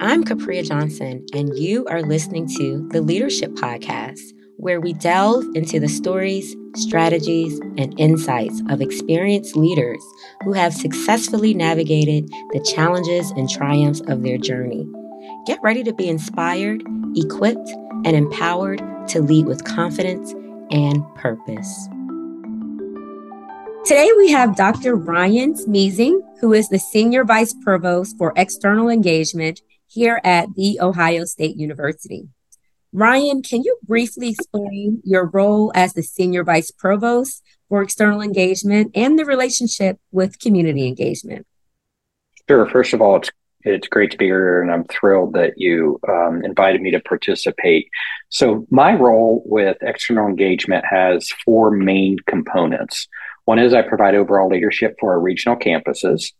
I'm 0.00 0.24
Capria 0.24 0.66
Johnson, 0.66 1.24
and 1.34 1.56
you 1.56 1.86
are 1.86 2.02
listening 2.02 2.48
to 2.58 2.88
the 2.90 3.00
Leadership 3.00 3.52
Podcast, 3.52 4.20
where 4.56 4.80
we 4.80 4.92
delve 4.92 5.44
into 5.54 5.78
the 5.78 5.88
stories, 5.88 6.56
strategies, 6.74 7.60
and 7.78 7.98
insights 7.98 8.60
of 8.70 8.80
experienced 8.80 9.56
leaders 9.56 10.02
who 10.42 10.52
have 10.52 10.74
successfully 10.74 11.54
navigated 11.54 12.28
the 12.52 12.60
challenges 12.74 13.30
and 13.32 13.48
triumphs 13.48 14.02
of 14.08 14.24
their 14.24 14.36
journey. 14.36 14.84
Get 15.46 15.60
ready 15.62 15.84
to 15.84 15.94
be 15.94 16.08
inspired, 16.08 16.82
equipped, 17.14 17.70
and 18.04 18.16
empowered 18.16 18.82
to 19.08 19.22
lead 19.22 19.46
with 19.46 19.64
confidence 19.64 20.32
and 20.72 21.02
purpose. 21.14 21.88
Today 23.86 24.10
we 24.16 24.30
have 24.32 24.56
Dr. 24.56 24.96
Ryan 24.96 25.54
Schmiesing, 25.54 26.18
who 26.40 26.52
is 26.52 26.68
the 26.68 26.78
Senior 26.78 27.22
Vice 27.22 27.54
Provost 27.62 28.18
for 28.18 28.32
External 28.34 28.88
Engagement 28.88 29.60
here 29.86 30.20
at 30.24 30.54
The 30.54 30.80
Ohio 30.80 31.24
State 31.24 31.56
University. 31.56 32.28
Ryan, 32.92 33.42
can 33.42 33.62
you 33.62 33.76
briefly 33.82 34.30
explain 34.30 35.02
your 35.04 35.26
role 35.26 35.72
as 35.74 35.94
the 35.94 36.02
Senior 36.02 36.44
Vice 36.44 36.70
Provost 36.70 37.42
for 37.68 37.82
External 37.82 38.20
Engagement 38.20 38.92
and 38.94 39.18
the 39.18 39.24
relationship 39.24 39.98
with 40.12 40.38
community 40.38 40.86
engagement? 40.86 41.46
Sure. 42.48 42.68
First 42.68 42.92
of 42.94 43.00
all, 43.00 43.16
it's 43.16 43.30
it's 43.64 43.88
great 43.88 44.10
to 44.10 44.18
be 44.18 44.26
here, 44.26 44.60
and 44.60 44.70
I'm 44.70 44.84
thrilled 44.84 45.32
that 45.34 45.54
you 45.56 45.98
um, 46.06 46.44
invited 46.44 46.82
me 46.82 46.90
to 46.90 47.00
participate. 47.00 47.88
So, 48.28 48.66
my 48.70 48.94
role 48.94 49.42
with 49.46 49.78
external 49.80 50.28
engagement 50.28 50.84
has 50.84 51.30
four 51.44 51.70
main 51.70 52.18
components. 52.26 53.08
One 53.46 53.58
is 53.58 53.72
I 53.72 53.82
provide 53.82 54.14
overall 54.14 54.48
leadership 54.48 54.96
for 55.00 55.12
our 55.12 55.20
regional 55.20 55.56
campuses 55.56 56.32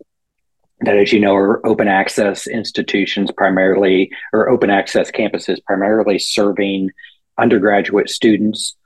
that, 0.85 0.97
as 0.97 1.13
you 1.13 1.21
know, 1.21 1.35
are 1.35 1.65
open 1.67 1.89
access 1.89 2.47
institutions 2.47 3.31
primarily, 3.31 4.11
or 4.33 4.49
open 4.49 4.71
access 4.71 5.11
campuses 5.11 5.63
primarily 5.65 6.19
serving 6.19 6.91
undergraduate 7.39 8.09
students, 8.09 8.77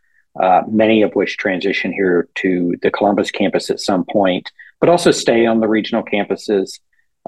uh, 0.43 0.63
many 0.69 1.03
of 1.03 1.13
which 1.15 1.37
transition 1.37 1.93
here 1.93 2.29
to 2.37 2.75
the 2.83 2.91
Columbus 2.91 3.31
campus 3.31 3.71
at 3.71 3.81
some 3.81 4.05
point, 4.11 4.51
but 4.81 4.89
also 4.89 5.11
stay 5.11 5.47
on 5.47 5.61
the 5.61 5.69
regional 5.69 6.03
campuses 6.03 6.79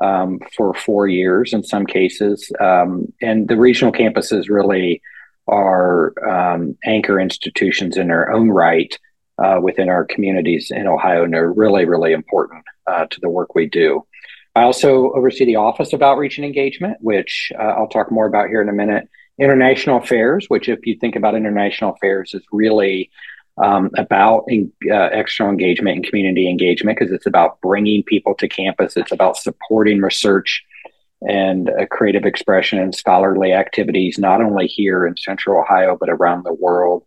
um, 0.00 0.38
for 0.56 0.72
four 0.74 1.08
years 1.08 1.52
in 1.52 1.62
some 1.62 1.86
cases. 1.86 2.50
Um, 2.60 3.12
and 3.20 3.48
the 3.48 3.56
regional 3.56 3.92
campuses 3.92 4.48
really 4.48 5.02
are 5.46 6.14
um, 6.28 6.76
anchor 6.84 7.20
institutions 7.20 7.96
in 7.96 8.08
their 8.08 8.30
own 8.32 8.50
right 8.50 8.96
uh, 9.42 9.58
within 9.60 9.88
our 9.88 10.04
communities 10.04 10.70
in 10.70 10.86
Ohio, 10.86 11.24
and 11.24 11.32
they're 11.32 11.52
really, 11.52 11.84
really 11.84 12.12
important 12.12 12.64
uh, 12.86 13.06
to 13.06 13.20
the 13.20 13.28
work 13.28 13.54
we 13.54 13.66
do. 13.66 14.06
I 14.60 14.64
also 14.64 15.10
oversee 15.12 15.46
the 15.46 15.56
Office 15.56 15.94
of 15.94 16.02
Outreach 16.02 16.36
and 16.36 16.44
Engagement, 16.44 16.98
which 17.00 17.50
uh, 17.58 17.62
I'll 17.62 17.88
talk 17.88 18.12
more 18.12 18.26
about 18.26 18.48
here 18.48 18.60
in 18.60 18.68
a 18.68 18.74
minute. 18.74 19.08
International 19.38 19.96
Affairs, 19.96 20.44
which, 20.48 20.68
if 20.68 20.84
you 20.84 20.98
think 21.00 21.16
about 21.16 21.34
international 21.34 21.94
affairs, 21.94 22.34
is 22.34 22.42
really 22.52 23.10
um, 23.56 23.88
about 23.96 24.44
in, 24.48 24.70
uh, 24.92 25.08
external 25.12 25.50
engagement 25.50 25.96
and 25.96 26.06
community 26.06 26.46
engagement 26.46 26.98
because 26.98 27.10
it's 27.10 27.24
about 27.24 27.58
bringing 27.62 28.02
people 28.02 28.34
to 28.34 28.48
campus. 28.48 28.98
It's 28.98 29.12
about 29.12 29.38
supporting 29.38 30.02
research 30.02 30.62
and 31.22 31.70
uh, 31.70 31.86
creative 31.86 32.26
expression 32.26 32.78
and 32.78 32.94
scholarly 32.94 33.54
activities, 33.54 34.18
not 34.18 34.42
only 34.42 34.66
here 34.66 35.06
in 35.06 35.16
Central 35.16 35.58
Ohio, 35.58 35.96
but 35.98 36.10
around 36.10 36.44
the 36.44 36.52
world. 36.52 37.06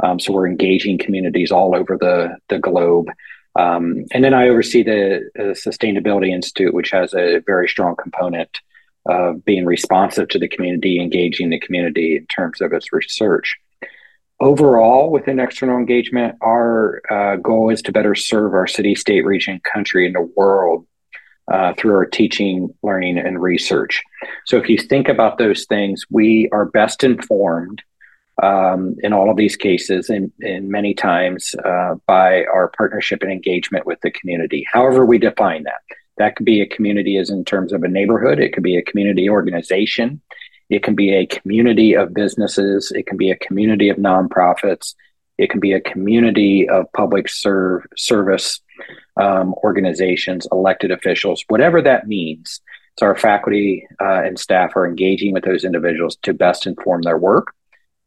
Um, 0.00 0.20
so 0.20 0.32
we're 0.32 0.46
engaging 0.46 0.98
communities 0.98 1.50
all 1.50 1.74
over 1.74 1.98
the, 2.00 2.36
the 2.48 2.60
globe. 2.60 3.08
Um, 3.56 4.04
and 4.12 4.24
then 4.24 4.34
I 4.34 4.48
oversee 4.48 4.82
the, 4.82 5.30
Sustainability 5.36 6.30
Institute, 6.30 6.74
which 6.74 6.90
has 6.90 7.14
a 7.14 7.40
very 7.46 7.68
strong 7.68 7.94
component 7.96 8.60
of 9.06 9.44
being 9.44 9.66
responsive 9.66 10.28
to 10.28 10.38
the 10.38 10.48
community, 10.48 11.00
engaging 11.00 11.50
the 11.50 11.60
community 11.60 12.16
in 12.16 12.26
terms 12.26 12.60
of 12.60 12.72
its 12.72 12.92
research. 12.92 13.56
Overall, 14.40 15.10
within 15.10 15.38
external 15.38 15.78
engagement, 15.78 16.36
our 16.40 17.02
uh, 17.10 17.36
goal 17.36 17.70
is 17.70 17.82
to 17.82 17.92
better 17.92 18.14
serve 18.14 18.54
our 18.54 18.66
city, 18.66 18.94
state, 18.94 19.24
region, 19.24 19.60
country, 19.60 20.06
and 20.06 20.14
the 20.14 20.28
world 20.36 20.86
uh, 21.52 21.74
through 21.74 21.94
our 21.94 22.06
teaching, 22.06 22.74
learning, 22.82 23.18
and 23.18 23.40
research. 23.40 24.02
So, 24.46 24.56
if 24.56 24.68
you 24.68 24.78
think 24.78 25.08
about 25.08 25.38
those 25.38 25.66
things, 25.66 26.04
we 26.10 26.48
are 26.50 26.64
best 26.64 27.04
informed 27.04 27.82
um, 28.42 28.96
in 29.00 29.12
all 29.12 29.30
of 29.30 29.36
these 29.36 29.56
cases, 29.56 30.10
and, 30.10 30.32
many 30.40 30.94
times 30.94 31.54
uh, 31.64 31.94
by 32.06 32.44
our 32.46 32.68
partnership 32.76 33.22
and 33.22 33.30
engagement 33.30 33.86
with 33.86 34.00
the 34.02 34.10
community. 34.10 34.66
However, 34.72 35.04
we 35.04 35.18
define 35.18 35.64
that. 35.64 35.80
That 36.18 36.36
could 36.36 36.46
be 36.46 36.60
a 36.60 36.66
community 36.66 37.16
as 37.16 37.30
in 37.30 37.44
terms 37.44 37.72
of 37.72 37.82
a 37.82 37.88
neighborhood, 37.88 38.38
it 38.38 38.52
could 38.52 38.62
be 38.62 38.76
a 38.76 38.82
community 38.82 39.28
organization, 39.28 40.20
it 40.70 40.82
can 40.82 40.94
be 40.94 41.14
a 41.14 41.26
community 41.26 41.94
of 41.94 42.14
businesses, 42.14 42.92
it 42.94 43.06
can 43.06 43.16
be 43.16 43.30
a 43.30 43.36
community 43.36 43.88
of 43.88 43.96
nonprofits, 43.96 44.94
it 45.38 45.50
can 45.50 45.60
be 45.60 45.72
a 45.72 45.80
community 45.80 46.68
of 46.68 46.86
public 46.92 47.28
serve, 47.28 47.84
service 47.96 48.60
um, 49.20 49.54
organizations, 49.64 50.46
elected 50.52 50.90
officials, 50.90 51.44
whatever 51.48 51.82
that 51.82 52.06
means. 52.06 52.60
So 52.98 53.06
our 53.06 53.16
faculty 53.16 53.86
uh, 54.00 54.22
and 54.24 54.38
staff 54.38 54.76
are 54.76 54.86
engaging 54.86 55.32
with 55.32 55.44
those 55.44 55.64
individuals 55.64 56.16
to 56.22 56.32
best 56.32 56.66
inform 56.66 57.02
their 57.02 57.18
work 57.18 57.52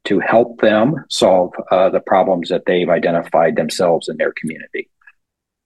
to 0.08 0.20
help 0.20 0.62
them 0.62 0.96
solve 1.10 1.54
uh, 1.72 1.90
the 1.90 2.00
problems 2.00 2.50
that 2.50 2.64
they've 2.66 2.90
identified 2.90 3.56
themselves 3.56 4.08
in 4.08 4.18
their 4.18 4.34
community. 4.34 4.90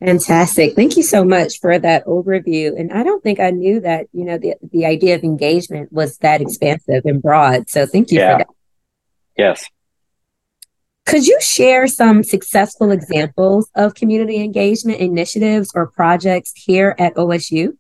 Fantastic. 0.04 0.76
Thank 0.76 0.98
you 0.98 1.04
so 1.04 1.24
much 1.24 1.60
for 1.60 1.78
that 1.78 2.06
overview. 2.08 2.78
And 2.78 2.92
I 2.92 3.04
don't 3.04 3.22
think 3.22 3.40
I 3.40 3.52
knew 3.52 3.80
that, 3.82 4.08
you 4.14 4.26
know, 4.26 4.40
the, 4.40 4.56
the 4.72 4.86
idea 4.88 5.14
of 5.14 5.24
engagement 5.24 5.94
was 5.94 6.18
that 6.18 6.42
expansive 6.42 7.06
and 7.06 7.22
broad. 7.22 7.70
So 7.70 7.86
thank 7.86 8.12
you 8.12 8.18
yeah. 8.18 8.32
for 8.32 8.38
that. 8.40 8.48
Yes. 9.38 9.70
Could 11.06 11.28
you 11.28 11.38
share 11.40 11.86
some 11.86 12.24
successful 12.24 12.90
examples 12.90 13.70
of 13.76 13.94
community 13.94 14.38
engagement 14.44 15.00
initiatives 15.00 15.72
or 15.76 15.86
projects 15.86 16.54
here 16.56 16.96
at 16.98 17.14
OSU? 17.14 17.78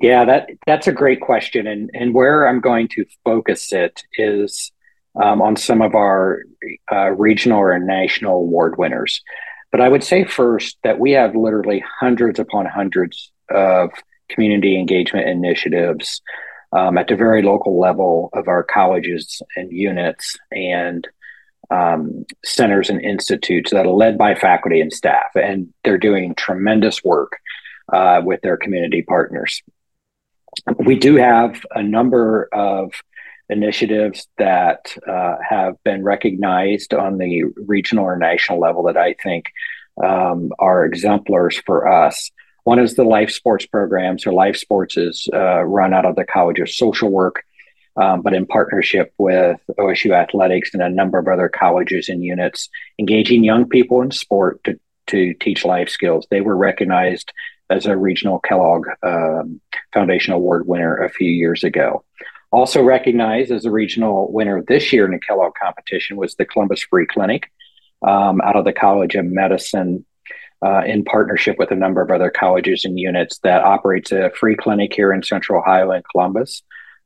Yeah, 0.00 0.24
that 0.24 0.50
that's 0.66 0.88
a 0.88 0.92
great 0.92 1.20
question. 1.20 1.66
And 1.66 1.88
and 1.94 2.12
where 2.12 2.48
I'm 2.48 2.60
going 2.60 2.88
to 2.88 3.04
focus 3.24 3.72
it 3.72 4.02
is 4.18 4.71
um, 5.20 5.42
on 5.42 5.56
some 5.56 5.82
of 5.82 5.94
our 5.94 6.42
uh, 6.90 7.10
regional 7.10 7.58
or 7.58 7.78
national 7.78 8.36
award 8.36 8.78
winners. 8.78 9.22
But 9.70 9.80
I 9.80 9.88
would 9.88 10.04
say 10.04 10.24
first 10.24 10.76
that 10.84 10.98
we 10.98 11.12
have 11.12 11.34
literally 11.34 11.82
hundreds 12.00 12.38
upon 12.38 12.66
hundreds 12.66 13.32
of 13.50 13.90
community 14.28 14.78
engagement 14.78 15.28
initiatives 15.28 16.20
um, 16.72 16.96
at 16.96 17.08
the 17.08 17.16
very 17.16 17.42
local 17.42 17.78
level 17.78 18.30
of 18.32 18.48
our 18.48 18.62
colleges 18.62 19.42
and 19.56 19.70
units 19.70 20.36
and 20.50 21.06
um, 21.70 22.24
centers 22.44 22.90
and 22.90 23.00
institutes 23.02 23.70
that 23.70 23.86
are 23.86 23.92
led 23.92 24.18
by 24.18 24.34
faculty 24.34 24.80
and 24.80 24.92
staff. 24.92 25.30
And 25.34 25.72
they're 25.84 25.98
doing 25.98 26.34
tremendous 26.34 27.02
work 27.02 27.38
uh, 27.92 28.20
with 28.24 28.40
their 28.42 28.56
community 28.56 29.02
partners. 29.02 29.62
We 30.78 30.96
do 30.96 31.16
have 31.16 31.64
a 31.74 31.82
number 31.82 32.48
of 32.52 32.92
initiatives 33.52 34.26
that 34.38 34.96
uh, 35.06 35.36
have 35.48 35.76
been 35.84 36.02
recognized 36.02 36.94
on 36.94 37.18
the 37.18 37.44
regional 37.66 38.04
or 38.04 38.16
national 38.16 38.58
level 38.58 38.84
that 38.84 38.96
I 38.96 39.14
think 39.22 39.46
um, 40.02 40.52
are 40.58 40.84
exemplars 40.84 41.60
for 41.64 41.86
us. 41.86 42.30
One 42.64 42.78
is 42.78 42.94
the 42.94 43.04
life 43.04 43.30
sports 43.30 43.66
program. 43.66 44.18
So, 44.18 44.32
life 44.32 44.56
sports 44.56 44.96
is 44.96 45.28
uh, 45.32 45.62
run 45.62 45.92
out 45.92 46.06
of 46.06 46.16
the 46.16 46.24
College 46.24 46.60
of 46.60 46.70
Social 46.70 47.10
Work, 47.10 47.44
um, 47.96 48.22
but 48.22 48.34
in 48.34 48.46
partnership 48.46 49.12
with 49.18 49.60
OSU 49.78 50.14
Athletics 50.14 50.70
and 50.72 50.82
a 50.82 50.88
number 50.88 51.18
of 51.18 51.28
other 51.28 51.48
colleges 51.48 52.08
and 52.08 52.24
units, 52.24 52.68
engaging 52.98 53.44
young 53.44 53.68
people 53.68 54.00
in 54.02 54.10
sport 54.10 54.62
to, 54.64 54.78
to 55.08 55.34
teach 55.34 55.64
life 55.64 55.88
skills. 55.88 56.26
They 56.30 56.40
were 56.40 56.56
recognized 56.56 57.32
as 57.68 57.86
a 57.86 57.96
regional 57.96 58.38
Kellogg 58.38 58.86
um, 59.02 59.60
Foundation 59.92 60.32
Award 60.32 60.66
winner 60.66 60.96
a 60.96 61.10
few 61.10 61.30
years 61.30 61.64
ago. 61.64 62.04
Also 62.52 62.82
recognized 62.82 63.50
as 63.50 63.64
a 63.64 63.70
regional 63.70 64.30
winner 64.30 64.62
this 64.62 64.92
year 64.92 65.06
in 65.06 65.12
the 65.12 65.18
Kellogg 65.18 65.54
competition 65.60 66.16
was 66.16 66.34
the 66.34 66.44
Columbus 66.44 66.82
Free 66.82 67.06
Clinic 67.06 67.50
um, 68.06 68.42
out 68.42 68.56
of 68.56 68.66
the 68.66 68.74
College 68.74 69.14
of 69.14 69.24
Medicine 69.24 70.04
uh, 70.64 70.82
in 70.84 71.02
partnership 71.02 71.58
with 71.58 71.70
a 71.70 71.74
number 71.74 72.02
of 72.02 72.10
other 72.10 72.30
colleges 72.30 72.84
and 72.84 72.98
units 72.98 73.38
that 73.38 73.64
operates 73.64 74.12
a 74.12 74.30
free 74.38 74.54
clinic 74.54 74.92
here 74.94 75.12
in 75.12 75.22
Central 75.22 75.60
Ohio 75.60 75.90
and 75.90 76.04
Columbus, 76.12 76.62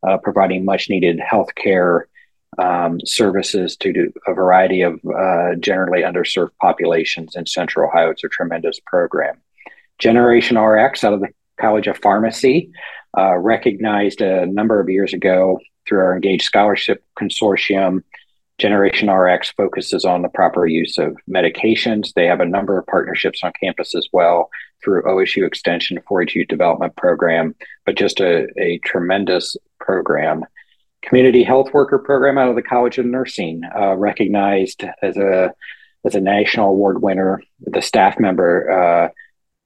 uh, 0.06 0.19
providing 0.19 0.64
much 0.64 0.90
needed 0.90 1.20
healthcare 1.20 2.02
um, 2.58 3.00
services 3.04 3.76
to 3.76 4.12
a 4.26 4.34
variety 4.34 4.82
of 4.82 4.94
uh, 5.06 5.54
generally 5.60 6.02
underserved 6.02 6.50
populations 6.60 7.37
in 7.37 7.46
Central 7.46 7.88
Ohio. 7.88 8.10
It's 8.10 8.25
a 8.25 8.28
tremendous 8.28 8.81
program. 8.84 9.37
Generation 9.98 10.58
RX 10.58 11.04
out 11.04 11.14
of 11.14 11.20
the 11.20 11.28
College 11.58 11.87
of 11.87 11.96
Pharmacy 11.98 12.70
uh, 13.16 13.36
recognized 13.36 14.20
a 14.20 14.46
number 14.46 14.80
of 14.80 14.88
years 14.88 15.12
ago 15.12 15.58
through 15.86 16.00
our 16.00 16.14
Engaged 16.14 16.44
Scholarship 16.44 17.04
Consortium. 17.18 18.02
Generation 18.58 19.10
RX 19.10 19.50
focuses 19.50 20.04
on 20.04 20.22
the 20.22 20.30
proper 20.30 20.66
use 20.66 20.96
of 20.96 21.16
medications. 21.28 22.14
They 22.14 22.26
have 22.26 22.40
a 22.40 22.46
number 22.46 22.78
of 22.78 22.86
partnerships 22.86 23.40
on 23.42 23.52
campus 23.60 23.94
as 23.94 24.08
well 24.12 24.48
through 24.82 25.02
OSU 25.02 25.46
Extension 25.46 25.98
4 26.08 26.22
H 26.22 26.38
Development 26.48 26.94
Program, 26.96 27.54
but 27.84 27.96
just 27.96 28.20
a, 28.20 28.46
a 28.58 28.78
tremendous 28.78 29.56
program. 29.78 30.44
Community 31.02 31.44
health 31.44 31.72
worker 31.74 31.98
program 31.98 32.38
out 32.38 32.48
of 32.48 32.56
the 32.56 32.62
College 32.62 32.98
of 32.98 33.06
Nursing, 33.06 33.60
uh, 33.78 33.94
recognized 33.94 34.84
as 35.02 35.16
a 35.16 35.52
as 36.04 36.14
a 36.14 36.20
national 36.20 36.70
award 36.70 37.02
winner. 37.02 37.42
The 37.60 37.82
staff 37.82 38.19
member 38.19 39.10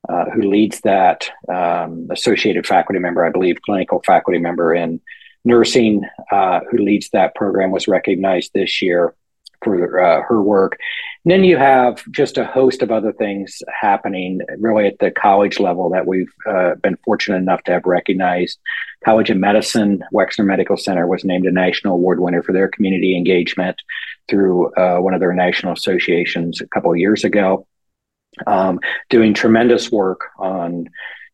uh, 0.08 0.24
who 0.30 0.42
leads 0.42 0.80
that 0.80 1.30
um, 1.48 2.08
associated 2.10 2.66
faculty 2.66 2.98
member, 2.98 3.24
I 3.24 3.30
believe, 3.30 3.62
clinical 3.62 4.02
faculty 4.04 4.38
member 4.38 4.74
in 4.74 5.00
nursing, 5.44 6.02
uh, 6.30 6.60
who 6.70 6.78
leads 6.78 7.10
that 7.10 7.34
program, 7.34 7.70
was 7.70 7.88
recognized 7.88 8.52
this 8.54 8.82
year 8.82 9.14
for 9.62 10.00
uh, 10.00 10.22
her 10.22 10.42
work. 10.42 10.78
And 11.24 11.32
then 11.32 11.44
you 11.44 11.56
have 11.58 12.02
just 12.10 12.38
a 12.38 12.46
host 12.46 12.82
of 12.82 12.90
other 12.90 13.12
things 13.12 13.62
happening 13.78 14.40
really 14.58 14.86
at 14.86 14.98
the 14.98 15.10
college 15.10 15.60
level 15.60 15.90
that 15.90 16.06
we've 16.06 16.32
uh, 16.48 16.76
been 16.76 16.96
fortunate 17.04 17.36
enough 17.36 17.62
to 17.64 17.72
have 17.72 17.84
recognized. 17.84 18.58
College 19.04 19.30
of 19.30 19.36
Medicine, 19.36 20.02
Wexner 20.14 20.46
Medical 20.46 20.76
Center 20.76 21.06
was 21.06 21.24
named 21.24 21.46
a 21.46 21.52
national 21.52 21.94
award 21.94 22.20
winner 22.20 22.42
for 22.42 22.52
their 22.52 22.68
community 22.68 23.16
engagement 23.16 23.76
through 24.28 24.72
uh, 24.74 24.98
one 24.98 25.14
of 25.14 25.20
their 25.20 25.34
national 25.34 25.72
associations 25.72 26.60
a 26.60 26.66
couple 26.68 26.90
of 26.90 26.98
years 26.98 27.24
ago. 27.24 27.66
Um, 28.46 28.80
doing 29.08 29.34
tremendous 29.34 29.90
work 29.90 30.20
on 30.38 30.88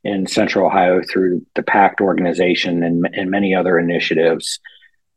in 0.07 0.27
Central 0.27 0.67
Ohio 0.67 1.03
through 1.03 1.45
the 1.57 1.63
PACT 1.63 2.01
organization 2.01 2.83
and, 2.83 3.09
and 3.13 3.31
many 3.31 3.55
other 3.55 3.79
initiatives. 3.79 4.61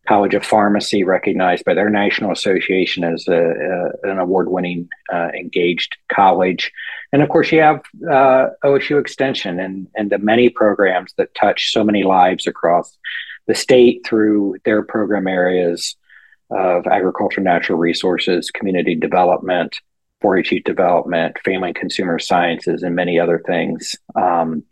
College 0.07 0.33
of 0.33 0.43
Pharmacy, 0.43 1.03
recognized 1.03 1.65
by 1.65 1.75
their 1.75 1.89
national 1.89 2.31
association 2.31 3.03
as 3.03 3.27
a, 3.27 3.35
a, 3.35 4.09
an 4.09 4.17
award 4.17 4.49
winning 4.49 4.89
uh, 5.13 5.29
engaged 5.37 5.97
college. 6.11 6.71
And 7.13 7.21
of 7.21 7.29
course, 7.29 7.51
you 7.51 7.61
have 7.61 7.81
uh, 8.09 8.47
OSU 8.63 8.99
Extension 8.99 9.59
and, 9.59 9.87
and 9.95 10.09
the 10.09 10.17
many 10.17 10.49
programs 10.49 11.13
that 11.17 11.35
touch 11.35 11.71
so 11.71 11.83
many 11.83 12.01
lives 12.03 12.47
across 12.47 12.97
the 13.45 13.53
state 13.53 14.03
through 14.03 14.55
their 14.65 14.81
program 14.81 15.27
areas 15.27 15.95
of 16.49 16.87
agriculture, 16.87 17.41
natural 17.41 17.77
resources, 17.77 18.49
community 18.49 18.95
development, 18.95 19.79
4-H 20.23 20.51
youth 20.51 20.63
development, 20.63 21.37
family 21.43 21.69
and 21.69 21.75
consumer 21.75 22.19
sciences, 22.19 22.83
and 22.83 22.95
many 22.95 23.19
other 23.19 23.41
things. 23.45 23.95
Um, 24.15 24.63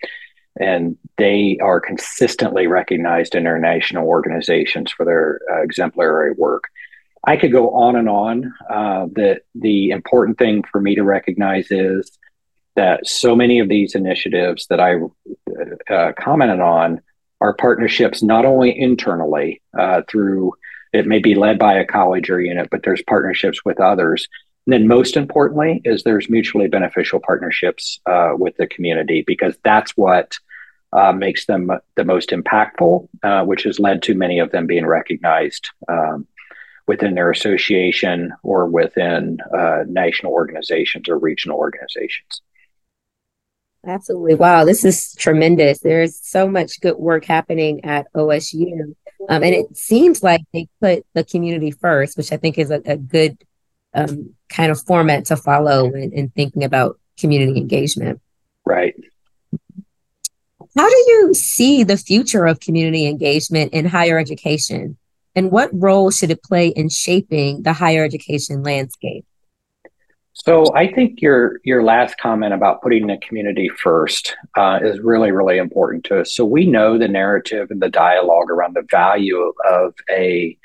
and 0.60 0.98
they 1.18 1.58
are 1.62 1.80
consistently 1.80 2.68
recognized 2.68 3.36
in 3.36 3.42
international 3.42 4.08
organizations 4.08 4.92
for 4.92 5.06
their 5.06 5.40
uh, 5.52 5.62
exemplary 5.62 6.34
work. 6.34 6.66
I 7.26 7.38
could 7.38 7.52
go 7.52 7.72
on 7.72 7.96
and 7.96 8.10
on. 8.10 8.54
Uh, 8.70 9.06
the 9.12 9.42
the 9.54 9.90
important 9.90 10.38
thing 10.38 10.64
for 10.72 10.80
me 10.80 10.96
to 10.96 11.04
recognize 11.04 11.68
is 11.72 12.18
that 12.76 13.06
so 13.08 13.36
many 13.36 13.60
of 13.60 13.70
these 13.70 13.96
initiatives 13.96 14.68
that 14.68 14.80
I 14.80 14.96
uh, 15.94 16.14
commented 16.18 16.60
on 16.60 17.02
are 17.42 17.54
partnerships 17.54 18.24
not 18.24 18.46
only 18.46 18.78
internally 18.80 19.62
uh, 19.78 20.02
through 20.08 20.54
it 20.94 21.06
may 21.06 21.20
be 21.20 21.36
led 21.36 21.60
by 21.60 21.76
a 21.76 21.86
college 21.86 22.30
or 22.30 22.40
unit, 22.40 22.70
but 22.72 22.84
there's 22.84 23.02
partnerships 23.04 23.64
with 23.66 23.80
others. 23.80 24.28
And 24.68 24.74
then, 24.74 24.86
most 24.86 25.16
importantly, 25.16 25.82
is 25.86 26.04
there's 26.04 26.30
mutually 26.30 26.68
beneficial 26.68 27.22
partnerships 27.22 28.02
uh, 28.06 28.32
with 28.34 28.58
the 28.58 28.68
community 28.68 29.24
because 29.26 29.56
that's 29.64 29.96
what 29.96 30.38
uh, 30.92 31.14
makes 31.14 31.46
them 31.46 31.72
the 31.96 32.04
most 32.04 32.32
impactful, 32.32 33.08
uh, 33.24 33.46
which 33.46 33.64
has 33.64 33.80
led 33.80 34.04
to 34.04 34.14
many 34.14 34.40
of 34.40 34.52
them 34.52 34.68
being 34.68 34.86
recognized 34.86 35.70
um, 35.88 36.28
within 36.86 37.16
their 37.16 37.32
association 37.32 38.34
or 38.44 38.66
within 38.66 39.38
uh, 39.58 39.84
national 39.88 40.34
organizations 40.34 41.08
or 41.08 41.18
regional 41.18 41.58
organizations. 41.58 42.42
Absolutely. 43.86 44.36
Wow, 44.36 44.66
this 44.66 44.84
is 44.84 45.16
tremendous. 45.16 45.80
There's 45.80 46.20
so 46.22 46.46
much 46.46 46.82
good 46.82 46.98
work 46.98 47.24
happening 47.24 47.86
at 47.86 48.12
OSU. 48.14 48.96
Um, 49.30 49.44
and 49.44 49.56
it 49.56 49.78
seems 49.78 50.24
like 50.24 50.42
they 50.54 50.68
put 50.82 51.06
the 51.14 51.24
community 51.24 51.72
first, 51.72 52.18
which 52.18 52.34
I 52.34 52.38
think 52.38 52.58
is 52.58 52.70
a, 52.70 52.82
a 52.86 52.98
good 52.98 53.38
um, 53.98 54.34
kind 54.50 54.72
of 54.72 54.82
format 54.82 55.26
to 55.26 55.36
follow 55.36 55.88
in, 55.94 56.12
in 56.14 56.30
thinking 56.30 56.64
about 56.64 57.00
community 57.20 57.60
engagement. 57.60 58.22
Right. 58.66 58.96
How 60.78 60.88
do 60.88 60.96
you 60.96 61.34
see 61.34 61.84
the 61.84 61.98
future 61.98 62.46
of 62.46 62.60
community 62.60 63.08
engagement 63.08 63.74
in 63.74 63.86
higher 63.86 64.20
education? 64.20 64.98
And 65.36 65.52
what 65.52 65.70
role 65.74 66.12
should 66.12 66.32
it 66.32 66.44
play 66.44 66.68
in 66.70 66.90
shaping 66.90 67.64
the 67.64 67.74
higher 67.74 68.04
education 68.04 68.64
landscape? 68.64 69.26
So 70.34 70.72
I 70.76 70.92
think 70.92 71.20
your 71.20 71.60
your 71.64 71.84
last 71.84 72.20
comment 72.20 72.54
about 72.54 72.84
putting 72.84 73.08
the 73.08 73.18
community 73.18 73.70
first 73.70 74.36
uh, 74.56 74.80
is 74.84 75.00
really 75.00 75.32
really 75.32 75.58
important 75.58 76.04
to 76.06 76.22
us. 76.22 76.34
So 76.34 76.46
we 76.46 76.68
know 76.68 76.98
the 77.00 77.08
narrative 77.08 77.72
and 77.72 77.82
the 77.82 77.90
dialogue 77.90 78.52
around 78.52 78.76
the 78.76 78.86
value 78.92 79.52
of 79.70 79.96
a, 80.12 80.56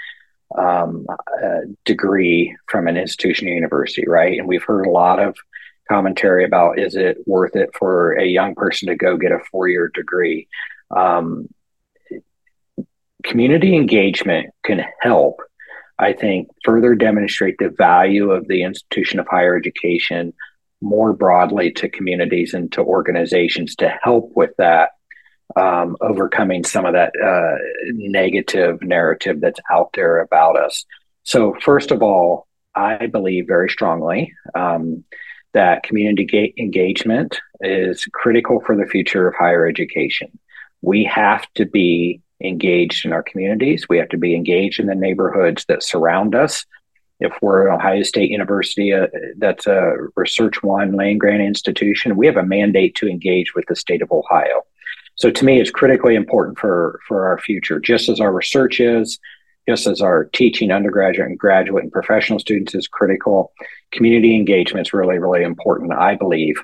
um, 0.58 1.06
a 1.42 1.60
degree 1.84 2.56
from 2.68 2.88
an 2.88 2.96
institution 2.96 3.48
or 3.48 3.52
university, 3.52 4.06
right? 4.06 4.38
And 4.38 4.48
we've 4.48 4.64
heard 4.64 4.86
a 4.86 4.90
lot 4.90 5.18
of 5.18 5.36
commentary 5.90 6.44
about 6.44 6.78
is 6.78 6.94
it 6.94 7.18
worth 7.26 7.56
it 7.56 7.70
for 7.78 8.12
a 8.12 8.24
young 8.24 8.54
person 8.54 8.88
to 8.88 8.96
go 8.96 9.16
get 9.16 9.32
a 9.32 9.40
four 9.50 9.68
year 9.68 9.90
degree. 9.92 10.48
Um, 10.94 11.48
community 13.24 13.76
engagement 13.76 14.50
can 14.64 14.84
help, 15.00 15.40
I 15.98 16.12
think, 16.12 16.48
further 16.64 16.94
demonstrate 16.94 17.56
the 17.58 17.70
value 17.70 18.30
of 18.30 18.48
the 18.48 18.62
institution 18.62 19.18
of 19.18 19.26
higher 19.28 19.56
education 19.56 20.32
more 20.80 21.12
broadly 21.12 21.70
to 21.70 21.88
communities 21.88 22.54
and 22.54 22.70
to 22.72 22.82
organizations 22.82 23.76
to 23.76 23.88
help 24.02 24.32
with 24.34 24.50
that. 24.58 24.90
Um, 25.54 25.98
overcoming 26.00 26.64
some 26.64 26.86
of 26.86 26.94
that 26.94 27.12
uh, 27.22 27.58
negative 27.92 28.80
narrative 28.80 29.42
that's 29.42 29.60
out 29.70 29.90
there 29.92 30.20
about 30.20 30.56
us. 30.56 30.86
So, 31.24 31.54
first 31.60 31.90
of 31.90 32.02
all, 32.02 32.46
I 32.74 33.06
believe 33.06 33.46
very 33.46 33.68
strongly 33.68 34.32
um, 34.54 35.04
that 35.52 35.82
community 35.82 36.24
ga- 36.24 36.54
engagement 36.56 37.38
is 37.60 38.06
critical 38.12 38.60
for 38.64 38.76
the 38.76 38.86
future 38.86 39.28
of 39.28 39.34
higher 39.34 39.66
education. 39.66 40.38
We 40.80 41.04
have 41.04 41.46
to 41.54 41.66
be 41.66 42.22
engaged 42.42 43.04
in 43.04 43.12
our 43.12 43.22
communities. 43.22 43.88
We 43.88 43.98
have 43.98 44.08
to 44.10 44.18
be 44.18 44.34
engaged 44.34 44.80
in 44.80 44.86
the 44.86 44.94
neighborhoods 44.94 45.64
that 45.66 45.82
surround 45.82 46.34
us. 46.34 46.64
If 47.20 47.32
we're 47.40 47.68
an 47.68 47.74
Ohio 47.74 48.02
State 48.02 48.30
University, 48.30 48.92
uh, 48.92 49.06
that's 49.38 49.66
a 49.66 49.94
Research 50.16 50.62
One 50.62 50.92
land 50.92 51.20
grant 51.20 51.42
institution, 51.42 52.16
we 52.16 52.26
have 52.26 52.36
a 52.36 52.42
mandate 52.42 52.96
to 52.96 53.08
engage 53.08 53.54
with 53.54 53.66
the 53.68 53.76
state 53.76 54.02
of 54.02 54.10
Ohio. 54.10 54.62
So 55.16 55.30
to 55.30 55.44
me, 55.44 55.60
it's 55.60 55.70
critically 55.70 56.14
important 56.14 56.58
for, 56.58 57.00
for 57.06 57.26
our 57.26 57.38
future, 57.38 57.78
just 57.78 58.08
as 58.08 58.20
our 58.20 58.32
research 58.32 58.80
is, 58.80 59.18
just 59.68 59.86
as 59.86 60.00
our 60.00 60.24
teaching 60.32 60.72
undergraduate 60.72 61.28
and 61.28 61.38
graduate 61.38 61.84
and 61.84 61.92
professional 61.92 62.38
students 62.38 62.74
is 62.74 62.88
critical, 62.88 63.52
community 63.92 64.34
engagement 64.34 64.88
is 64.88 64.92
really, 64.92 65.18
really 65.18 65.42
important, 65.42 65.92
I 65.92 66.16
believe, 66.16 66.56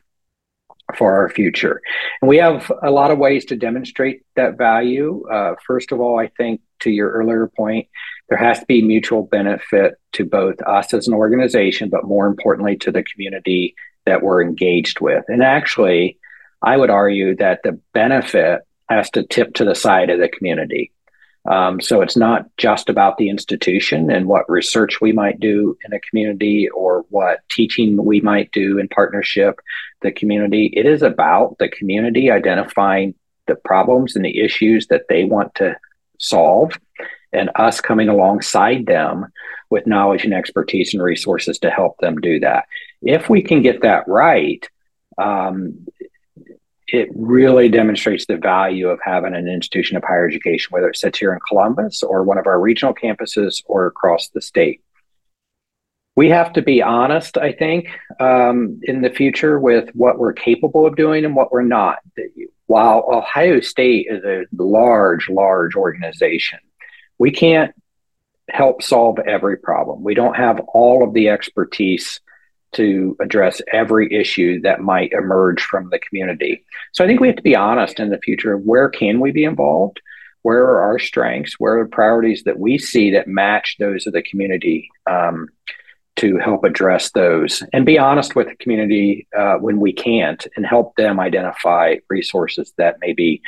for 0.97 1.15
our 1.15 1.29
future. 1.29 1.81
And 2.23 2.29
we 2.29 2.39
have 2.39 2.73
a 2.83 2.91
lot 2.91 3.11
of 3.11 3.19
ways 3.19 3.45
to 3.47 3.57
demonstrate 3.57 4.23
that 4.37 4.57
value. 4.57 5.25
Uh, 5.31 5.55
first 5.67 5.93
of 5.93 6.01
all, 6.01 6.19
I 6.19 6.29
think 6.29 6.63
to 6.81 6.91
your 6.91 7.11
earlier 7.11 7.47
point, 7.47 7.89
there 8.29 8.39
has 8.39 8.61
to 8.61 8.67
be 8.67 8.83
mutual 8.83 9.23
benefit 9.23 9.95
to 10.13 10.25
both 10.25 10.61
us 10.63 10.93
as 10.95 11.07
an 11.07 11.15
organization, 11.15 11.91
but 11.91 12.05
more 12.05 12.27
importantly 12.27 12.77
to 12.79 12.91
the 12.91 13.03
community 13.03 13.75
that 14.07 14.23
we're 14.23 14.43
engaged 14.43 15.01
with. 15.01 15.25
And 15.29 15.43
actually, 15.43 16.19
I 16.63 16.77
would 16.77 16.91
argue 16.91 17.37
that 17.37 17.63
the 17.63 17.79
benefit 17.93 18.63
has 18.89 19.11
to 19.11 19.23
tip 19.23 19.55
to 19.55 19.65
the 19.65 19.75
side 19.75 20.11
of 20.11 20.19
the 20.19 20.29
community. 20.29 20.93
Um, 21.49 21.81
so 21.81 22.03
it's 22.03 22.17
not 22.17 22.45
just 22.57 22.89
about 22.91 23.17
the 23.17 23.31
institution 23.31 24.11
and 24.11 24.27
what 24.27 24.51
research 24.51 25.01
we 25.01 25.13
might 25.13 25.41
do 25.41 25.79
in 25.85 25.93
a 25.93 26.01
community 26.01 26.69
or 26.69 27.07
what 27.09 27.41
teaching 27.49 28.05
we 28.05 28.21
might 28.21 28.53
do 28.53 28.79
in 28.79 28.89
partnership 28.89 29.61
the 30.03 30.13
community. 30.13 30.67
It 30.75 30.85
is 30.85 31.03
about 31.03 31.57
the 31.59 31.69
community 31.69 32.31
identifying 32.31 33.15
the 33.47 33.55
problems 33.55 34.15
and 34.15 34.25
the 34.25 34.41
issues 34.41 34.89
that 34.89 35.09
they 35.09 35.25
want 35.25 35.55
to 35.57 35.77
solve 36.19 36.79
and 37.33 37.51
us 37.55 37.81
coming 37.81 38.09
alongside 38.09 38.87
them 38.87 39.27
with 39.71 39.87
knowledge 39.87 40.25
and 40.25 40.35
expertise 40.35 40.93
and 40.93 41.03
resources 41.03 41.59
to 41.61 41.71
help 41.71 41.97
them 41.99 42.17
do 42.17 42.41
that. 42.41 42.67
If 43.03 43.29
we 43.31 43.43
can 43.43 43.63
get 43.63 43.83
that 43.83 44.07
right, 44.07 44.67
um, 45.19 45.87
it 46.89 47.09
really 47.15 47.69
demonstrates 47.69 48.25
the 48.27 48.37
value 48.37 48.89
of 48.89 48.99
having 49.05 49.35
an 49.35 49.47
institution 49.47 49.97
of 49.97 50.05
higher 50.05 50.27
education, 50.27 50.69
whether 50.71 50.89
it 50.89 50.97
sits 50.97 51.19
here 51.19 51.33
in 51.33 51.39
Columbus 51.47 52.03
or 52.03 52.25
one 52.25 52.39
of 52.39 52.47
our 52.47 52.59
regional 52.59 52.95
campuses 52.95 53.63
or 53.67 53.87
across 53.87 54.29
the 54.29 54.41
state. 54.41 54.83
We 56.17 56.31
have 56.31 56.53
to 56.55 56.63
be 56.63 56.83
honest, 56.83 57.37
I 57.37 57.53
think, 57.53 57.89
um, 58.19 58.81
in 58.83 59.03
the 59.03 59.11
future 59.11 59.61
with 59.61 59.91
what 59.95 60.19
we're 60.19 60.33
capable 60.33 60.87
of 60.87 60.97
doing 60.97 61.25
and 61.25 61.37
what 61.37 61.53
we're 61.53 61.63
not. 61.63 61.99
While 62.67 63.07
Ohio 63.09 63.61
State 63.61 64.09
is 64.11 64.25
a 64.25 64.47
large, 64.57 65.29
large 65.29 65.77
organization, 65.77 66.59
we 67.19 67.31
can't 67.31 67.73
help 68.49 68.83
solve 68.83 69.19
every 69.21 69.59
problem. 69.59 70.03
We 70.03 70.15
don't 70.15 70.37
have 70.37 70.61
all 70.73 71.07
of 71.07 71.13
the 71.13 71.29
expertise 71.29 72.21
to 72.73 73.17
address 73.21 73.63
every 73.73 74.13
issue 74.13 74.61
that 74.63 74.81
might 74.81 75.13
emerge 75.13 75.63
from 75.63 75.89
the 75.91 75.99
community. 75.99 76.65
So 76.93 77.05
I 77.05 77.07
think 77.07 77.21
we 77.21 77.29
have 77.29 77.37
to 77.37 77.43
be 77.43 77.57
honest 77.57 77.99
in 77.99 78.11
the 78.11 78.19
future 78.19 78.53
of 78.55 78.63
where 78.63 78.89
can 78.89 79.21
we 79.21 79.33
be 79.33 79.45
involved, 79.45 80.01
where 80.43 80.63
are 80.63 80.81
our 80.81 80.99
strengths? 80.99 81.55
Where 81.59 81.79
are 81.79 81.85
the 81.85 81.91
priorities 81.91 82.45
that 82.45 82.59
we 82.59 82.79
see 82.79 83.11
that 83.13 83.29
match 83.29 83.77
those 83.79 84.07
of 84.07 84.13
the 84.13 84.23
community 84.23 84.89
um, 85.07 85.49
to 86.17 86.39
help 86.39 86.65
address 86.65 87.11
those? 87.11 87.63
And 87.73 87.85
be 87.85 87.99
honest 87.99 88.37
with 88.37 88.49
the 88.49 88.57
community 88.57 89.27
uh, 89.37 89.57
when 89.57 89.81
we 89.81 89.93
can't 89.93 90.47
and 90.57 90.65
help 90.65 90.95
them 90.97 91.21
identify 91.21 91.97
resources 92.09 92.73
that 92.79 92.97
maybe 93.01 93.43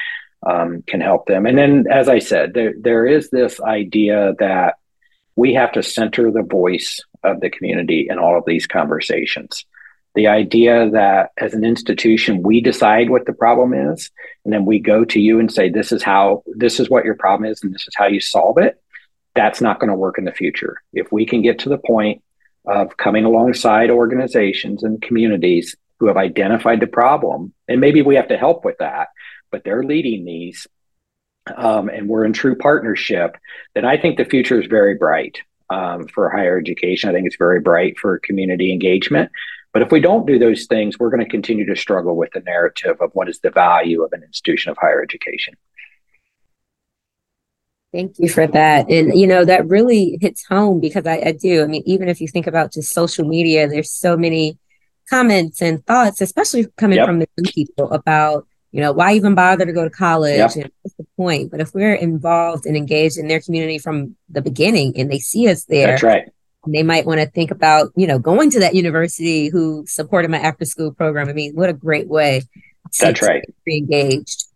um, 0.46 0.82
can 0.86 1.00
help 1.00 1.26
them. 1.26 1.46
And 1.46 1.56
then, 1.56 1.86
as 1.90 2.08
I 2.08 2.18
said, 2.18 2.54
there, 2.54 2.74
there 2.78 3.06
is 3.06 3.30
this 3.30 3.60
idea 3.60 4.34
that 4.38 4.74
we 5.36 5.54
have 5.54 5.72
to 5.72 5.82
center 5.82 6.30
the 6.30 6.42
voice 6.42 7.00
of 7.22 7.40
the 7.40 7.50
community 7.50 8.08
in 8.10 8.18
all 8.18 8.36
of 8.36 8.44
these 8.46 8.66
conversations. 8.66 9.64
The 10.14 10.26
idea 10.26 10.90
that 10.90 11.30
as 11.38 11.54
an 11.54 11.64
institution 11.64 12.42
we 12.42 12.60
decide 12.60 13.10
what 13.10 13.26
the 13.26 13.32
problem 13.32 13.72
is 13.72 14.10
and 14.44 14.52
then 14.52 14.64
we 14.64 14.80
go 14.80 15.04
to 15.04 15.20
you 15.20 15.38
and 15.38 15.52
say 15.52 15.68
this 15.68 15.92
is 15.92 16.02
how 16.02 16.42
this 16.46 16.80
is 16.80 16.90
what 16.90 17.04
your 17.04 17.14
problem 17.14 17.50
is 17.50 17.62
and 17.62 17.72
this 17.72 17.86
is 17.86 17.94
how 17.96 18.06
you 18.06 18.20
solve 18.20 18.58
it 18.58 18.80
that's 19.34 19.60
not 19.60 19.78
going 19.78 19.90
to 19.90 19.96
work 19.96 20.18
in 20.18 20.24
the 20.24 20.32
future. 20.32 20.82
If 20.92 21.12
we 21.12 21.24
can 21.26 21.42
get 21.42 21.60
to 21.60 21.68
the 21.68 21.78
point 21.78 22.22
of 22.66 22.96
coming 22.96 23.24
alongside 23.24 23.90
organizations 23.90 24.82
and 24.82 25.00
communities 25.00 25.76
who 25.98 26.06
have 26.06 26.16
identified 26.16 26.80
the 26.80 26.86
problem 26.86 27.52
and 27.68 27.80
maybe 27.80 28.02
we 28.02 28.16
have 28.16 28.28
to 28.28 28.36
help 28.36 28.64
with 28.64 28.76
that 28.78 29.08
but 29.50 29.64
they're 29.64 29.82
leading 29.82 30.24
these 30.24 30.66
um, 31.56 31.88
and 31.88 32.08
we're 32.08 32.24
in 32.24 32.32
true 32.32 32.56
partnership 32.56 33.36
then 33.74 33.84
i 33.84 33.96
think 33.96 34.16
the 34.16 34.24
future 34.24 34.60
is 34.60 34.66
very 34.66 34.94
bright 34.94 35.38
um, 35.70 36.06
for 36.08 36.28
higher 36.30 36.58
education 36.58 37.10
i 37.10 37.12
think 37.12 37.26
it's 37.26 37.36
very 37.36 37.60
bright 37.60 37.98
for 37.98 38.18
community 38.18 38.72
engagement 38.72 39.30
but 39.72 39.82
if 39.82 39.92
we 39.92 40.00
don't 40.00 40.26
do 40.26 40.38
those 40.38 40.66
things, 40.66 40.98
we're 40.98 41.10
going 41.10 41.24
to 41.24 41.30
continue 41.30 41.64
to 41.66 41.76
struggle 41.76 42.16
with 42.16 42.30
the 42.32 42.40
narrative 42.40 42.96
of 43.00 43.10
what 43.12 43.28
is 43.28 43.38
the 43.40 43.50
value 43.50 44.02
of 44.02 44.12
an 44.12 44.22
institution 44.22 44.70
of 44.70 44.78
higher 44.78 45.02
education. 45.02 45.54
Thank 47.92 48.18
you 48.18 48.28
for 48.28 48.46
that. 48.46 48.88
And, 48.88 49.18
you 49.18 49.26
know, 49.26 49.44
that 49.44 49.66
really 49.66 50.18
hits 50.20 50.44
home 50.44 50.80
because 50.80 51.06
I, 51.06 51.22
I, 51.26 51.32
do. 51.32 51.62
I 51.62 51.66
mean, 51.66 51.82
even 51.86 52.08
if 52.08 52.20
you 52.20 52.28
think 52.28 52.46
about 52.46 52.72
just 52.72 52.92
social 52.92 53.26
media, 53.26 53.68
there's 53.68 53.90
so 53.90 54.16
many 54.16 54.58
comments 55.08 55.60
and 55.60 55.84
thoughts, 55.86 56.20
especially 56.20 56.66
coming 56.76 56.98
yep. 56.98 57.06
from 57.06 57.18
the 57.18 57.28
young 57.36 57.52
people 57.52 57.90
about, 57.90 58.46
you 58.72 58.80
know, 58.80 58.92
why 58.92 59.14
even 59.14 59.34
bother 59.34 59.66
to 59.66 59.72
go 59.72 59.84
to 59.84 59.90
college 59.90 60.36
yep. 60.36 60.54
and 60.54 60.70
what's 60.82 60.96
the 60.96 61.06
point? 61.16 61.50
But 61.50 61.60
if 61.60 61.74
we're 61.74 61.94
involved 61.94 62.66
and 62.66 62.76
engaged 62.76 63.18
in 63.18 63.28
their 63.28 63.40
community 63.40 63.78
from 63.78 64.16
the 64.28 64.42
beginning 64.42 64.94
and 64.96 65.10
they 65.10 65.18
see 65.18 65.48
us 65.48 65.64
there, 65.64 65.88
that's 65.88 66.02
right 66.02 66.28
they 66.66 66.82
might 66.82 67.06
want 67.06 67.20
to 67.20 67.26
think 67.26 67.50
about, 67.50 67.90
you 67.96 68.06
know, 68.06 68.18
going 68.18 68.50
to 68.50 68.60
that 68.60 68.74
university 68.74 69.48
who 69.48 69.84
supported 69.86 70.30
my 70.30 70.38
after 70.38 70.64
school 70.64 70.92
program. 70.92 71.28
I 71.28 71.32
mean, 71.32 71.54
what 71.54 71.70
a 71.70 71.74
great 71.74 72.08
way 72.08 72.40
to, 72.40 73.06
That's 73.06 73.22
right. 73.22 73.42
be 73.64 73.78
engaged. 73.78 74.46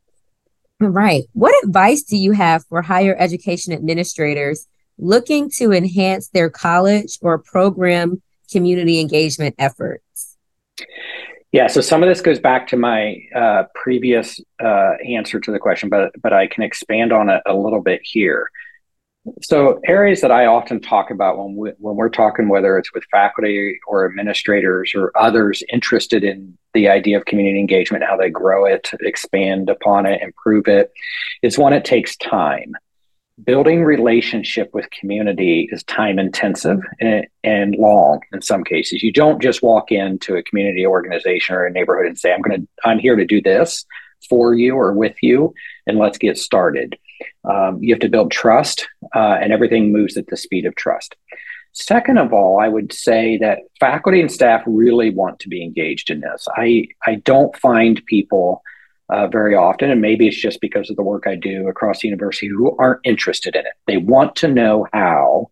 All 0.82 0.88
right. 0.88 1.24
What 1.32 1.54
advice 1.64 2.02
do 2.02 2.16
you 2.16 2.32
have 2.32 2.64
for 2.66 2.82
higher 2.82 3.16
education 3.18 3.72
administrators 3.72 4.66
looking 4.98 5.50
to 5.50 5.72
enhance 5.72 6.28
their 6.28 6.50
college 6.50 7.18
or 7.22 7.38
program 7.38 8.22
community 8.50 9.00
engagement 9.00 9.54
efforts? 9.58 10.36
Yeah, 11.54 11.68
so 11.68 11.80
some 11.80 12.02
of 12.02 12.08
this 12.08 12.20
goes 12.20 12.40
back 12.40 12.66
to 12.68 12.76
my 12.76 13.16
uh, 13.32 13.62
previous 13.76 14.40
uh, 14.60 14.94
answer 15.08 15.38
to 15.38 15.52
the 15.52 15.60
question, 15.60 15.88
but 15.88 16.10
but 16.20 16.32
I 16.32 16.48
can 16.48 16.64
expand 16.64 17.12
on 17.12 17.30
it 17.30 17.42
a 17.46 17.54
little 17.54 17.80
bit 17.80 18.00
here. 18.02 18.50
So 19.40 19.80
areas 19.86 20.20
that 20.22 20.32
I 20.32 20.46
often 20.46 20.80
talk 20.80 21.12
about 21.12 21.38
when 21.38 21.54
we, 21.54 21.70
when 21.78 21.94
we're 21.94 22.08
talking, 22.08 22.48
whether 22.48 22.76
it's 22.76 22.92
with 22.92 23.04
faculty 23.08 23.78
or 23.86 24.04
administrators 24.04 24.94
or 24.96 25.12
others 25.16 25.62
interested 25.72 26.24
in 26.24 26.58
the 26.72 26.88
idea 26.88 27.18
of 27.18 27.24
community 27.24 27.60
engagement, 27.60 28.02
how 28.02 28.16
they 28.16 28.30
grow 28.30 28.64
it, 28.64 28.90
expand 29.02 29.70
upon 29.70 30.06
it, 30.06 30.22
improve 30.22 30.66
it, 30.66 30.90
is 31.42 31.56
one 31.56 31.72
it 31.72 31.84
takes 31.84 32.16
time. 32.16 32.74
Building 33.42 33.82
relationship 33.82 34.70
with 34.72 34.88
community 34.90 35.68
is 35.72 35.82
time 35.84 36.20
intensive 36.20 36.78
and, 37.00 37.26
and 37.42 37.74
long 37.74 38.20
in 38.32 38.40
some 38.40 38.62
cases. 38.62 39.02
You 39.02 39.12
don't 39.12 39.42
just 39.42 39.60
walk 39.60 39.90
into 39.90 40.36
a 40.36 40.42
community 40.44 40.86
organization 40.86 41.56
or 41.56 41.66
a 41.66 41.72
neighborhood 41.72 42.06
and 42.06 42.16
say, 42.16 42.32
"I'm 42.32 42.42
going 42.42 42.60
to, 42.60 42.68
I'm 42.84 43.00
here 43.00 43.16
to 43.16 43.24
do 43.24 43.42
this 43.42 43.84
for 44.28 44.54
you 44.54 44.76
or 44.76 44.92
with 44.92 45.16
you, 45.20 45.52
and 45.84 45.98
let's 45.98 46.16
get 46.16 46.38
started." 46.38 46.96
Um, 47.44 47.82
you 47.82 47.92
have 47.92 48.00
to 48.02 48.08
build 48.08 48.30
trust, 48.30 48.88
uh, 49.16 49.38
and 49.40 49.52
everything 49.52 49.90
moves 49.90 50.16
at 50.16 50.28
the 50.28 50.36
speed 50.36 50.64
of 50.64 50.76
trust. 50.76 51.16
Second 51.72 52.18
of 52.18 52.32
all, 52.32 52.60
I 52.60 52.68
would 52.68 52.92
say 52.92 53.36
that 53.38 53.58
faculty 53.80 54.20
and 54.20 54.30
staff 54.30 54.62
really 54.64 55.10
want 55.10 55.40
to 55.40 55.48
be 55.48 55.64
engaged 55.64 56.08
in 56.08 56.20
this. 56.20 56.46
I, 56.56 56.86
I 57.04 57.16
don't 57.16 57.56
find 57.56 58.00
people 58.06 58.62
uh, 59.08 59.26
very 59.26 59.54
often, 59.54 59.90
and 59.90 60.00
maybe 60.00 60.26
it's 60.26 60.40
just 60.40 60.60
because 60.60 60.90
of 60.90 60.96
the 60.96 61.02
work 61.02 61.26
I 61.26 61.36
do 61.36 61.68
across 61.68 62.00
the 62.00 62.08
university, 62.08 62.48
who 62.48 62.76
aren't 62.78 63.00
interested 63.04 63.54
in 63.54 63.66
it. 63.66 63.72
They 63.86 63.98
want 63.98 64.36
to 64.36 64.48
know 64.48 64.86
how 64.92 65.50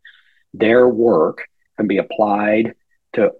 their 0.54 0.88
work 0.88 1.48
can 1.76 1.86
be 1.86 1.98
applied 1.98 2.74
to 3.14 3.32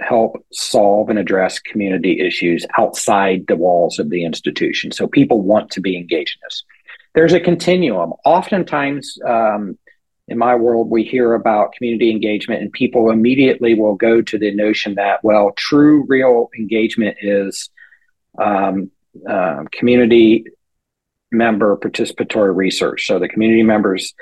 help 0.00 0.44
solve 0.52 1.08
and 1.08 1.18
address 1.18 1.58
community 1.58 2.20
issues 2.20 2.66
outside 2.78 3.46
the 3.48 3.56
walls 3.56 3.98
of 3.98 4.10
the 4.10 4.24
institution. 4.24 4.92
So 4.92 5.06
people 5.06 5.40
want 5.40 5.70
to 5.72 5.80
be 5.80 5.96
engaged 5.96 6.36
in 6.36 6.46
this 6.46 6.64
there's 7.16 7.32
a 7.32 7.40
continuum. 7.40 8.12
Oftentimes, 8.24 9.18
um, 9.26 9.76
in 10.28 10.36
my 10.36 10.54
world, 10.54 10.90
we 10.90 11.02
hear 11.02 11.32
about 11.32 11.72
community 11.72 12.10
engagement, 12.10 12.60
and 12.60 12.70
people 12.70 13.10
immediately 13.10 13.74
will 13.74 13.94
go 13.94 14.20
to 14.20 14.38
the 14.38 14.54
notion 14.54 14.96
that, 14.96 15.24
well, 15.24 15.52
true, 15.56 16.04
real 16.06 16.50
engagement 16.58 17.16
is 17.22 17.70
um, 18.38 18.90
uh, 19.28 19.64
community 19.72 20.44
member 21.30 21.76
participatory 21.76 22.54
research. 22.54 23.06
So 23.06 23.18
the 23.18 23.28
community 23.28 23.62
members 23.62 24.14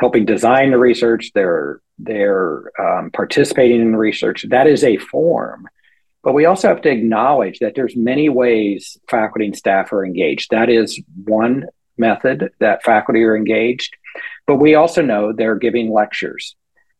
helping 0.00 0.24
design 0.24 0.70
the 0.70 0.78
research, 0.78 1.32
they're 1.34 1.80
they're 1.98 2.70
um, 2.78 3.10
participating 3.10 3.80
in 3.80 3.92
the 3.92 3.98
research. 3.98 4.44
That 4.50 4.66
is 4.66 4.84
a 4.84 4.98
form, 4.98 5.66
but 6.22 6.34
we 6.34 6.44
also 6.44 6.68
have 6.68 6.82
to 6.82 6.90
acknowledge 6.90 7.60
that 7.60 7.74
there's 7.74 7.96
many 7.96 8.28
ways 8.28 8.98
faculty 9.08 9.46
and 9.46 9.56
staff 9.56 9.92
are 9.92 10.04
engaged. 10.04 10.50
That 10.50 10.68
is 10.68 11.00
one 11.24 11.66
method 11.96 12.50
that 12.60 12.82
faculty 12.82 13.22
are 13.22 13.36
engaged. 13.36 13.96
But 14.46 14.56
we 14.56 14.74
also 14.74 15.02
know 15.02 15.32
they're 15.32 15.56
giving 15.56 15.92
lectures. 15.92 16.54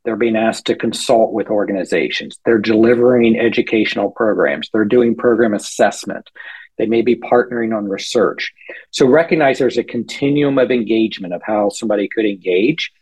They're 0.04 0.16
being 0.16 0.36
asked 0.36 0.66
to 0.66 0.76
consult 0.76 1.32
with 1.32 1.48
organizations. 1.48 2.38
They're 2.44 2.58
delivering 2.58 3.38
educational 3.38 4.10
programs. 4.10 4.70
They're 4.72 4.84
doing 4.84 5.16
program 5.16 5.54
assessment. 5.54 6.30
They 6.78 6.86
may 6.86 7.02
be 7.02 7.16
partnering 7.16 7.76
on 7.76 7.88
research. 7.88 8.52
So 8.90 9.06
recognize 9.06 9.58
there's 9.58 9.78
a 9.78 9.84
continuum 9.84 10.58
of 10.58 10.70
engagement 10.70 11.34
of 11.34 11.42
how 11.44 11.70
somebody 11.70 12.08
could 12.08 12.26
engage. 12.26 12.92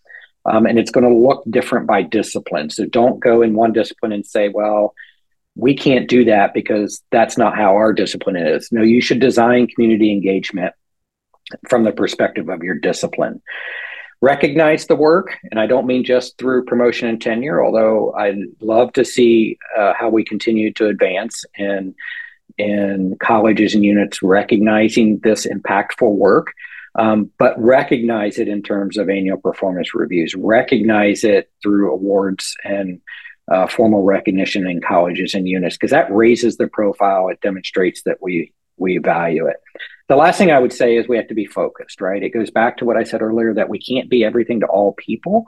Um, 0.46 0.66
and 0.66 0.78
it's 0.78 0.90
going 0.90 1.08
to 1.08 1.14
look 1.14 1.42
different 1.48 1.86
by 1.86 2.02
discipline. 2.02 2.70
So 2.70 2.84
don't 2.86 3.18
go 3.20 3.42
in 3.42 3.54
one 3.54 3.72
discipline 3.72 4.12
and 4.12 4.26
say, 4.26 4.48
well, 4.48 4.94
we 5.56 5.74
can't 5.74 6.08
do 6.08 6.24
that 6.26 6.52
because 6.52 7.02
that's 7.10 7.38
not 7.38 7.56
how 7.56 7.76
our 7.76 7.92
discipline 7.92 8.36
is. 8.36 8.70
No, 8.70 8.82
you 8.82 9.00
should 9.00 9.20
design 9.20 9.68
community 9.68 10.12
engagement 10.12 10.74
from 11.68 11.84
the 11.84 11.92
perspective 11.92 12.48
of 12.48 12.62
your 12.62 12.74
discipline. 12.74 13.40
Recognize 14.20 14.86
the 14.86 14.96
work, 14.96 15.36
and 15.50 15.60
I 15.60 15.66
don't 15.66 15.86
mean 15.86 16.04
just 16.04 16.38
through 16.38 16.64
promotion 16.64 17.08
and 17.08 17.20
tenure, 17.20 17.62
although 17.62 18.12
I'd 18.14 18.38
love 18.60 18.92
to 18.94 19.04
see 19.04 19.58
uh, 19.76 19.92
how 19.98 20.08
we 20.08 20.24
continue 20.24 20.72
to 20.74 20.86
advance 20.88 21.44
in, 21.58 21.94
in 22.58 23.16
colleges 23.20 23.74
and 23.74 23.84
units 23.84 24.22
recognizing 24.22 25.18
this 25.22 25.46
impactful 25.46 26.10
work. 26.10 26.48
Um, 26.96 27.32
but 27.38 27.60
recognize 27.60 28.38
it 28.38 28.46
in 28.46 28.62
terms 28.62 28.98
of 28.98 29.08
annual 29.08 29.36
performance 29.36 29.96
reviews, 29.96 30.36
recognize 30.36 31.24
it 31.24 31.50
through 31.60 31.92
awards 31.92 32.54
and 32.62 33.00
uh, 33.50 33.66
formal 33.66 34.04
recognition 34.04 34.64
in 34.64 34.80
colleges 34.80 35.34
and 35.34 35.48
units, 35.48 35.74
because 35.74 35.90
that 35.90 36.14
raises 36.14 36.56
the 36.56 36.68
profile. 36.68 37.28
It 37.30 37.40
demonstrates 37.40 38.02
that 38.02 38.18
we 38.22 38.52
we 38.76 38.98
value 38.98 39.46
it. 39.48 39.56
The 40.08 40.14
last 40.14 40.38
thing 40.38 40.52
I 40.52 40.60
would 40.60 40.72
say 40.72 40.96
is 40.96 41.08
we 41.08 41.16
have 41.16 41.28
to 41.28 41.34
be 41.34 41.46
focused, 41.46 42.00
right? 42.00 42.22
It 42.22 42.30
goes 42.30 42.52
back 42.52 42.76
to 42.76 42.84
what 42.84 42.96
I 42.96 43.02
said 43.02 43.22
earlier 43.22 43.54
that 43.54 43.68
we 43.68 43.80
can't 43.80 44.08
be 44.08 44.24
everything 44.24 44.60
to 44.60 44.66
all 44.66 44.92
people. 44.92 45.46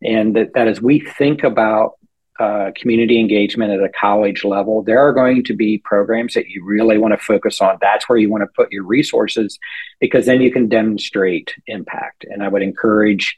And 0.00 0.36
that, 0.36 0.54
that 0.54 0.68
as 0.68 0.80
we 0.80 1.00
think 1.00 1.42
about 1.42 1.97
uh, 2.38 2.70
community 2.76 3.18
engagement 3.18 3.72
at 3.72 3.82
a 3.82 3.88
college 3.88 4.44
level, 4.44 4.82
there 4.82 5.00
are 5.00 5.12
going 5.12 5.42
to 5.44 5.54
be 5.54 5.78
programs 5.78 6.34
that 6.34 6.48
you 6.48 6.64
really 6.64 6.96
want 6.96 7.12
to 7.12 7.24
focus 7.24 7.60
on. 7.60 7.78
That's 7.80 8.08
where 8.08 8.18
you 8.18 8.30
want 8.30 8.42
to 8.42 8.54
put 8.54 8.70
your 8.70 8.84
resources 8.84 9.58
because 10.00 10.26
then 10.26 10.40
you 10.40 10.52
can 10.52 10.68
demonstrate 10.68 11.54
impact. 11.66 12.24
And 12.28 12.42
I 12.42 12.48
would 12.48 12.62
encourage 12.62 13.36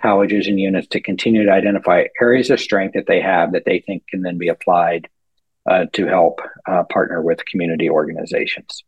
colleges 0.00 0.46
and 0.46 0.60
units 0.60 0.86
to 0.88 1.00
continue 1.00 1.44
to 1.44 1.50
identify 1.50 2.04
areas 2.20 2.50
of 2.50 2.60
strength 2.60 2.94
that 2.94 3.06
they 3.06 3.20
have 3.20 3.52
that 3.52 3.64
they 3.64 3.80
think 3.80 4.06
can 4.06 4.22
then 4.22 4.38
be 4.38 4.48
applied 4.48 5.08
uh, 5.68 5.86
to 5.94 6.06
help 6.06 6.40
uh, 6.66 6.84
partner 6.84 7.20
with 7.22 7.44
community 7.46 7.90
organizations. 7.90 8.84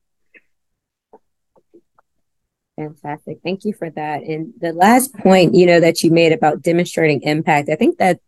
Fantastic. 2.77 3.38
Thank 3.43 3.65
you 3.65 3.73
for 3.73 3.91
that. 3.91 4.23
And 4.23 4.53
the 4.61 4.73
last 4.73 5.12
point, 5.15 5.55
you 5.55 5.67
know, 5.67 5.81
that 5.81 6.05
you 6.05 6.12
made 6.12 6.31
about 6.31 6.62
demonstrating 6.62 7.23
impact, 7.23 7.69
I 7.71 7.75
think 7.75 7.99
that 7.99 8.21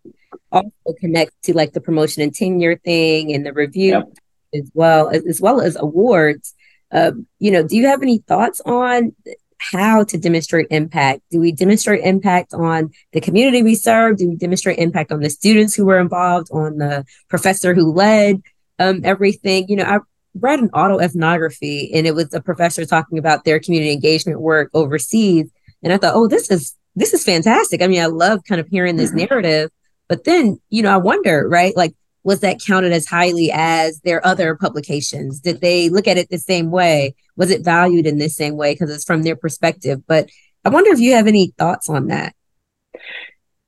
also 0.52 0.70
connects 0.98 1.36
to 1.44 1.54
like 1.54 1.72
the 1.72 1.80
promotion 1.80 2.22
and 2.22 2.34
tenure 2.34 2.76
thing 2.76 3.32
and 3.34 3.44
the 3.44 3.52
review 3.52 3.92
yep. 3.92 4.08
as 4.54 4.70
well, 4.74 5.08
as, 5.08 5.24
as 5.26 5.40
well 5.40 5.60
as 5.60 5.76
awards. 5.76 6.54
Uh, 6.92 7.12
you 7.38 7.50
know, 7.50 7.62
do 7.62 7.76
you 7.76 7.86
have 7.86 8.02
any 8.02 8.18
thoughts 8.18 8.60
on 8.66 9.12
how 9.60 10.02
to 10.04 10.18
demonstrate 10.18 10.66
impact. 10.70 11.20
Do 11.30 11.38
we 11.38 11.52
demonstrate 11.52 12.02
impact 12.02 12.54
on 12.54 12.90
the 13.12 13.20
community 13.20 13.62
we 13.62 13.74
serve? 13.74 14.16
Do 14.16 14.28
we 14.28 14.36
demonstrate 14.36 14.78
impact 14.78 15.12
on 15.12 15.20
the 15.20 15.30
students 15.30 15.74
who 15.74 15.84
were 15.84 16.00
involved, 16.00 16.48
on 16.50 16.78
the 16.78 17.04
professor 17.28 17.74
who 17.74 17.92
led 17.92 18.40
um, 18.78 19.02
everything? 19.04 19.68
You 19.68 19.76
know, 19.76 19.84
I 19.84 19.98
read 20.34 20.60
an 20.60 20.70
autoethnography 20.70 21.90
and 21.92 22.06
it 22.06 22.14
was 22.14 22.32
a 22.32 22.40
professor 22.40 22.86
talking 22.86 23.18
about 23.18 23.44
their 23.44 23.60
community 23.60 23.92
engagement 23.92 24.40
work 24.40 24.70
overseas. 24.72 25.50
And 25.82 25.92
I 25.92 25.98
thought, 25.98 26.14
oh, 26.14 26.26
this 26.26 26.50
is 26.50 26.74
this 26.96 27.14
is 27.14 27.24
fantastic. 27.24 27.82
I 27.82 27.86
mean, 27.86 28.02
I 28.02 28.06
love 28.06 28.40
kind 28.48 28.60
of 28.60 28.68
hearing 28.68 28.96
this 28.96 29.10
mm-hmm. 29.10 29.26
narrative. 29.30 29.70
But 30.10 30.24
then, 30.24 30.60
you 30.70 30.82
know, 30.82 30.92
I 30.92 30.96
wonder, 30.96 31.46
right? 31.48 31.74
Like, 31.76 31.94
was 32.24 32.40
that 32.40 32.60
counted 32.60 32.92
as 32.92 33.06
highly 33.06 33.52
as 33.54 34.00
their 34.00 34.26
other 34.26 34.56
publications? 34.56 35.38
Did 35.38 35.60
they 35.60 35.88
look 35.88 36.08
at 36.08 36.18
it 36.18 36.28
the 36.30 36.36
same 36.36 36.72
way? 36.72 37.14
Was 37.36 37.52
it 37.52 37.64
valued 37.64 38.06
in 38.06 38.18
the 38.18 38.28
same 38.28 38.56
way 38.56 38.74
because 38.74 38.90
it's 38.90 39.04
from 39.04 39.22
their 39.22 39.36
perspective? 39.36 40.02
But 40.08 40.28
I 40.64 40.70
wonder 40.70 40.90
if 40.90 40.98
you 40.98 41.14
have 41.14 41.28
any 41.28 41.54
thoughts 41.56 41.88
on 41.88 42.08
that. 42.08 42.34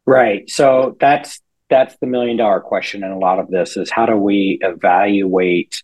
Right. 0.04 0.50
So 0.50 0.96
that's 0.98 1.40
that's 1.70 1.96
the 2.00 2.08
million 2.08 2.36
dollar 2.36 2.58
question 2.58 3.04
in 3.04 3.12
a 3.12 3.18
lot 3.18 3.38
of 3.38 3.48
this 3.48 3.76
is 3.76 3.88
how 3.88 4.04
do 4.04 4.16
we 4.16 4.58
evaluate 4.62 5.80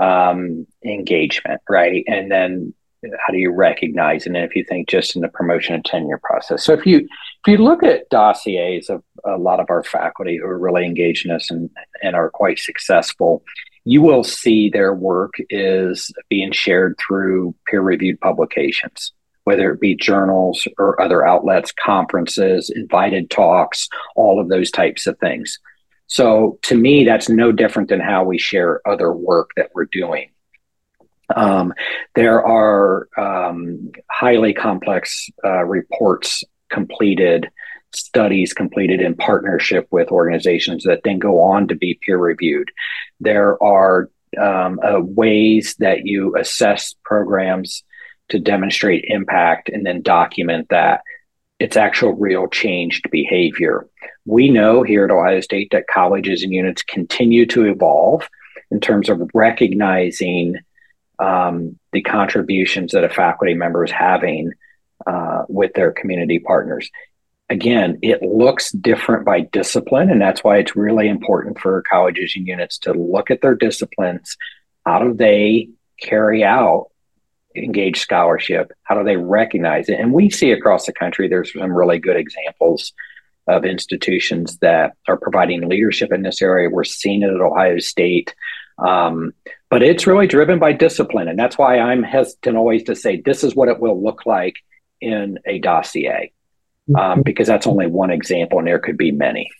um, 0.00 0.66
engagement, 0.84 1.62
right? 1.70 2.02
And 2.08 2.28
then 2.28 2.74
how 3.04 3.32
do 3.32 3.38
you 3.38 3.52
recognize 3.52 4.26
and 4.26 4.36
if 4.36 4.54
you 4.54 4.64
think 4.64 4.88
just 4.88 5.16
in 5.16 5.22
the 5.22 5.28
promotion 5.28 5.74
and 5.74 5.84
tenure 5.84 6.20
process. 6.22 6.64
So 6.64 6.72
if 6.72 6.86
you 6.86 6.98
if 6.98 7.48
you 7.48 7.58
look 7.58 7.82
at 7.82 8.08
dossiers 8.10 8.88
of 8.88 9.02
a 9.24 9.36
lot 9.36 9.60
of 9.60 9.66
our 9.70 9.82
faculty 9.82 10.38
who 10.38 10.46
are 10.46 10.58
really 10.58 10.84
engaged 10.84 11.26
in 11.26 11.32
this 11.32 11.50
and, 11.50 11.70
and 12.02 12.14
are 12.14 12.30
quite 12.30 12.58
successful 12.58 13.42
you 13.84 14.00
will 14.00 14.22
see 14.22 14.70
their 14.70 14.94
work 14.94 15.32
is 15.50 16.12
being 16.28 16.52
shared 16.52 16.96
through 16.98 17.52
peer-reviewed 17.66 18.20
publications 18.20 19.12
whether 19.44 19.72
it 19.72 19.80
be 19.80 19.96
journals 19.96 20.68
or 20.78 21.00
other 21.00 21.26
outlets 21.26 21.72
conferences 21.84 22.70
invited 22.70 23.28
talks 23.30 23.88
all 24.14 24.40
of 24.40 24.48
those 24.48 24.70
types 24.70 25.08
of 25.08 25.18
things. 25.18 25.58
So 26.06 26.58
to 26.62 26.76
me 26.76 27.04
that's 27.04 27.28
no 27.28 27.50
different 27.50 27.88
than 27.88 28.00
how 28.00 28.22
we 28.22 28.38
share 28.38 28.86
other 28.86 29.12
work 29.12 29.50
that 29.56 29.70
we're 29.74 29.86
doing 29.86 30.31
um, 31.34 31.72
there 32.14 32.44
are 32.44 33.08
um, 33.16 33.90
highly 34.10 34.52
complex 34.52 35.28
uh, 35.44 35.64
reports 35.64 36.44
completed, 36.70 37.50
studies 37.94 38.52
completed 38.52 39.00
in 39.00 39.14
partnership 39.14 39.86
with 39.90 40.08
organizations 40.08 40.84
that 40.84 41.00
then 41.04 41.18
go 41.18 41.40
on 41.40 41.68
to 41.68 41.74
be 41.74 41.98
peer 42.02 42.18
reviewed. 42.18 42.70
There 43.20 43.62
are 43.62 44.10
um, 44.40 44.80
uh, 44.82 45.00
ways 45.00 45.76
that 45.78 46.06
you 46.06 46.36
assess 46.36 46.94
programs 47.04 47.84
to 48.30 48.38
demonstrate 48.38 49.04
impact 49.08 49.68
and 49.68 49.84
then 49.84 50.00
document 50.02 50.68
that 50.70 51.02
it's 51.58 51.76
actual 51.76 52.14
real 52.14 52.48
changed 52.48 53.08
behavior. 53.10 53.86
We 54.24 54.50
know 54.50 54.82
here 54.82 55.04
at 55.04 55.10
Ohio 55.10 55.40
State 55.40 55.68
that 55.72 55.86
colleges 55.86 56.42
and 56.42 56.52
units 56.52 56.82
continue 56.82 57.46
to 57.46 57.66
evolve 57.66 58.28
in 58.70 58.80
terms 58.80 59.08
of 59.08 59.30
recognizing 59.34 60.56
um, 61.22 61.78
the 61.92 62.02
contributions 62.02 62.92
that 62.92 63.04
a 63.04 63.08
faculty 63.08 63.54
member 63.54 63.84
is 63.84 63.90
having 63.90 64.50
uh, 65.06 65.44
with 65.48 65.72
their 65.74 65.92
community 65.92 66.40
partners. 66.40 66.90
Again, 67.48 67.98
it 68.02 68.22
looks 68.22 68.72
different 68.72 69.24
by 69.24 69.40
discipline, 69.40 70.10
and 70.10 70.20
that's 70.20 70.42
why 70.42 70.58
it's 70.58 70.74
really 70.74 71.08
important 71.08 71.60
for 71.60 71.84
colleges 71.88 72.32
and 72.34 72.46
units 72.46 72.78
to 72.78 72.92
look 72.92 73.30
at 73.30 73.40
their 73.40 73.54
disciplines. 73.54 74.36
How 74.84 74.98
do 74.98 75.14
they 75.14 75.68
carry 76.00 76.42
out 76.42 76.86
engaged 77.54 77.98
scholarship? 77.98 78.72
How 78.82 78.96
do 78.96 79.04
they 79.04 79.16
recognize 79.16 79.88
it? 79.88 80.00
And 80.00 80.12
we 80.12 80.30
see 80.30 80.50
across 80.50 80.86
the 80.86 80.92
country, 80.92 81.28
there's 81.28 81.52
some 81.52 81.72
really 81.72 81.98
good 81.98 82.16
examples 82.16 82.92
of 83.46 83.64
institutions 83.64 84.58
that 84.58 84.92
are 85.06 85.16
providing 85.16 85.68
leadership 85.68 86.12
in 86.12 86.22
this 86.22 86.40
area. 86.42 86.70
We're 86.70 86.84
seeing 86.84 87.22
it 87.22 87.30
at 87.30 87.40
Ohio 87.40 87.78
State. 87.78 88.34
Um, 88.78 89.32
but 89.70 89.82
it's 89.82 90.06
really 90.06 90.26
driven 90.26 90.58
by 90.58 90.72
discipline. 90.72 91.28
And 91.28 91.38
that's 91.38 91.58
why 91.58 91.78
I'm 91.78 92.02
hesitant 92.02 92.56
always 92.56 92.84
to 92.84 92.96
say 92.96 93.20
this 93.20 93.44
is 93.44 93.54
what 93.54 93.68
it 93.68 93.80
will 93.80 94.02
look 94.02 94.26
like 94.26 94.54
in 95.00 95.38
a 95.46 95.58
dossier, 95.58 96.32
um, 96.88 96.94
mm-hmm. 96.94 97.22
because 97.22 97.46
that's 97.46 97.66
only 97.66 97.86
one 97.86 98.10
example 98.10 98.58
and 98.58 98.68
there 98.68 98.78
could 98.78 98.96
be 98.96 99.12
many. 99.12 99.50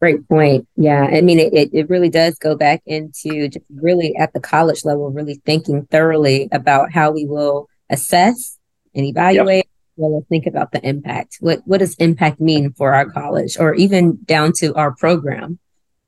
Great 0.00 0.28
point. 0.28 0.68
Yeah. 0.76 1.04
I 1.04 1.22
mean, 1.22 1.38
it, 1.38 1.70
it 1.72 1.88
really 1.88 2.10
does 2.10 2.38
go 2.38 2.54
back 2.54 2.82
into 2.84 3.48
just 3.48 3.64
really 3.74 4.14
at 4.16 4.34
the 4.34 4.40
college 4.40 4.84
level, 4.84 5.10
really 5.10 5.40
thinking 5.46 5.86
thoroughly 5.86 6.48
about 6.52 6.92
how 6.92 7.12
we 7.12 7.24
will 7.24 7.68
assess 7.88 8.58
and 8.94 9.06
evaluate. 9.06 9.64
Yep. 9.64 9.66
Well, 9.98 10.26
think 10.28 10.46
about 10.46 10.72
the 10.72 10.86
impact. 10.86 11.38
What 11.40 11.60
what 11.64 11.78
does 11.78 11.94
impact 11.94 12.38
mean 12.38 12.74
for 12.74 12.92
our 12.92 13.08
college, 13.10 13.56
or 13.58 13.74
even 13.74 14.18
down 14.26 14.52
to 14.58 14.74
our 14.74 14.94
program? 14.94 15.58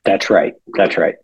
That's 0.04 0.28
right. 0.28 0.52
That's 0.74 0.98
right. 0.98 1.14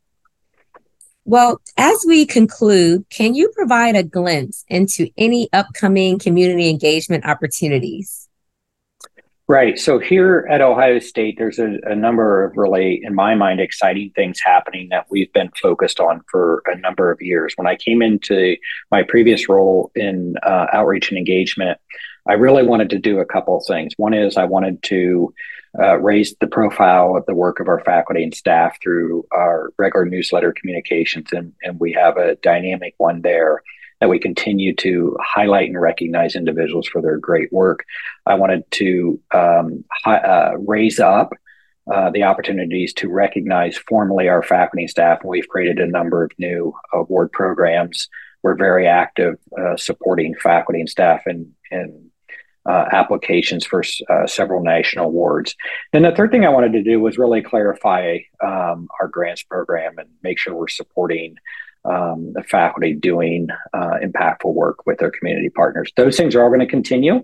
Well, 1.24 1.60
as 1.76 2.04
we 2.06 2.26
conclude, 2.26 3.06
can 3.08 3.34
you 3.34 3.50
provide 3.54 3.96
a 3.96 4.02
glimpse 4.02 4.64
into 4.68 5.08
any 5.16 5.48
upcoming 5.52 6.18
community 6.18 6.68
engagement 6.68 7.24
opportunities? 7.24 8.28
Right. 9.46 9.78
So 9.78 9.98
here 9.98 10.46
at 10.50 10.62
Ohio 10.62 10.98
State, 11.00 11.36
there's 11.36 11.58
a, 11.58 11.76
a, 11.84 11.94
number 11.94 12.44
of 12.44 12.56
really, 12.56 13.00
in 13.02 13.14
my 13.14 13.34
mind, 13.34 13.60
exciting 13.60 14.10
things 14.14 14.40
happening 14.42 14.88
that 14.88 15.04
we've 15.10 15.30
been 15.34 15.50
focused 15.60 16.00
on 16.00 16.22
for 16.30 16.62
a 16.64 16.78
number 16.78 17.10
of 17.10 17.20
years. 17.20 17.52
When 17.56 17.66
I 17.66 17.76
came 17.76 18.00
into 18.00 18.56
my 18.90 19.02
previous 19.02 19.46
role 19.46 19.92
in 19.94 20.36
uh, 20.42 20.68
outreach 20.72 21.10
and 21.10 21.18
engagement, 21.18 21.78
I 22.26 22.34
really 22.34 22.62
wanted 22.62 22.88
to 22.90 22.98
do 22.98 23.18
a 23.18 23.26
couple 23.26 23.58
of 23.58 23.64
things. 23.66 23.92
One 23.98 24.14
is 24.14 24.38
I 24.38 24.44
wanted 24.44 24.82
to 24.84 25.34
uh, 25.78 25.98
raise 25.98 26.34
the 26.40 26.46
profile 26.46 27.16
of 27.16 27.26
the 27.26 27.34
work 27.34 27.60
of 27.60 27.68
our 27.68 27.80
faculty 27.80 28.22
and 28.22 28.34
staff 28.34 28.76
through 28.82 29.26
our 29.32 29.72
regular 29.78 30.06
newsletter 30.06 30.52
communications, 30.52 31.32
and, 31.32 31.52
and 31.62 31.80
we 31.80 31.92
have 31.92 32.16
a 32.16 32.36
dynamic 32.36 32.94
one 32.98 33.22
there 33.22 33.62
that 34.00 34.08
we 34.08 34.18
continue 34.18 34.74
to 34.74 35.16
highlight 35.20 35.68
and 35.68 35.80
recognize 35.80 36.36
individuals 36.36 36.86
for 36.86 37.00
their 37.00 37.16
great 37.16 37.52
work. 37.52 37.84
I 38.26 38.34
wanted 38.34 38.70
to 38.72 39.20
um, 39.32 39.84
hi, 40.04 40.16
uh, 40.16 40.52
raise 40.58 41.00
up 41.00 41.32
uh, 41.92 42.10
the 42.10 42.22
opportunities 42.22 42.92
to 42.94 43.10
recognize 43.10 43.76
formally 43.76 44.28
our 44.28 44.42
faculty 44.42 44.82
and 44.82 44.90
staff, 44.90 45.20
and 45.22 45.30
we've 45.30 45.48
created 45.48 45.78
a 45.78 45.86
number 45.86 46.24
of 46.24 46.32
new 46.38 46.74
award 46.92 47.32
programs. 47.32 48.08
We're 48.42 48.56
very 48.56 48.86
active 48.86 49.36
uh, 49.58 49.76
supporting 49.76 50.34
faculty 50.34 50.80
and 50.80 50.88
staff 50.88 51.22
in, 51.26 51.52
in 51.70 52.10
uh, 52.66 52.86
applications 52.92 53.66
for 53.66 53.82
uh, 54.08 54.26
several 54.26 54.62
national 54.62 55.06
awards. 55.06 55.54
Then 55.92 56.02
the 56.02 56.12
third 56.12 56.30
thing 56.30 56.44
I 56.44 56.50
wanted 56.50 56.72
to 56.72 56.82
do 56.82 57.00
was 57.00 57.18
really 57.18 57.42
clarify 57.42 58.18
um, 58.42 58.88
our 59.00 59.08
grants 59.08 59.42
program 59.42 59.98
and 59.98 60.08
make 60.22 60.38
sure 60.38 60.54
we're 60.54 60.68
supporting 60.68 61.36
um, 61.84 62.32
the 62.32 62.42
faculty 62.42 62.94
doing 62.94 63.48
uh, 63.74 63.98
impactful 64.02 64.54
work 64.54 64.86
with 64.86 64.98
their 64.98 65.10
community 65.10 65.50
partners. 65.50 65.92
Those 65.96 66.16
things 66.16 66.34
are 66.34 66.42
all 66.42 66.48
going 66.48 66.60
to 66.60 66.66
continue. 66.66 67.22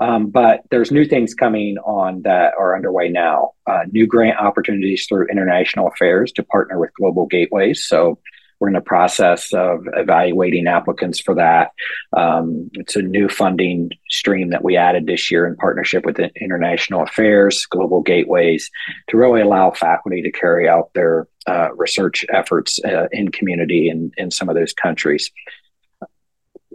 Um, 0.00 0.30
but 0.30 0.62
there's 0.70 0.90
new 0.90 1.04
things 1.04 1.34
coming 1.34 1.76
on 1.78 2.22
that 2.22 2.54
are 2.58 2.76
underway 2.76 3.08
now. 3.08 3.52
Uh, 3.66 3.80
new 3.90 4.06
grant 4.06 4.38
opportunities 4.38 5.06
through 5.06 5.26
international 5.28 5.88
affairs 5.88 6.32
to 6.32 6.42
partner 6.42 6.78
with 6.78 6.94
global 6.94 7.26
gateways. 7.26 7.84
So 7.84 8.18
we're 8.60 8.68
in 8.68 8.74
the 8.74 8.80
process 8.82 9.52
of 9.54 9.86
evaluating 9.94 10.66
applicants 10.66 11.18
for 11.18 11.34
that. 11.34 11.72
Um, 12.14 12.70
it's 12.74 12.94
a 12.94 13.02
new 13.02 13.28
funding 13.28 13.90
stream 14.10 14.50
that 14.50 14.62
we 14.62 14.76
added 14.76 15.06
this 15.06 15.30
year 15.30 15.46
in 15.46 15.56
partnership 15.56 16.04
with 16.04 16.18
International 16.18 17.02
Affairs, 17.02 17.64
Global 17.66 18.02
Gateways, 18.02 18.70
to 19.08 19.16
really 19.16 19.40
allow 19.40 19.70
faculty 19.70 20.20
to 20.22 20.30
carry 20.30 20.68
out 20.68 20.92
their 20.94 21.26
uh, 21.46 21.70
research 21.74 22.26
efforts 22.32 22.78
uh, 22.84 23.08
in 23.12 23.30
community 23.30 23.88
in, 23.88 24.12
in 24.18 24.30
some 24.30 24.50
of 24.50 24.54
those 24.54 24.74
countries. 24.74 25.30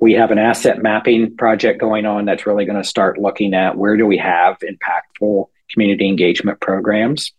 We 0.02 0.14
have 0.14 0.32
an 0.32 0.40
asset 0.40 0.82
mapping 0.82 1.38
project 1.38 1.80
going 1.80 2.06
on 2.06 2.26
that's 2.26 2.48
really 2.48 2.66
going 2.66 2.82
to 2.82 2.88
start 2.88 3.20
looking 3.20 3.54
at 3.54 3.78
where 3.78 3.96
do 3.96 4.08
we 4.08 4.18
have 4.18 4.58
impactful 4.60 5.46
community 5.70 6.08
engagement 6.08 6.60
programs 6.60 7.32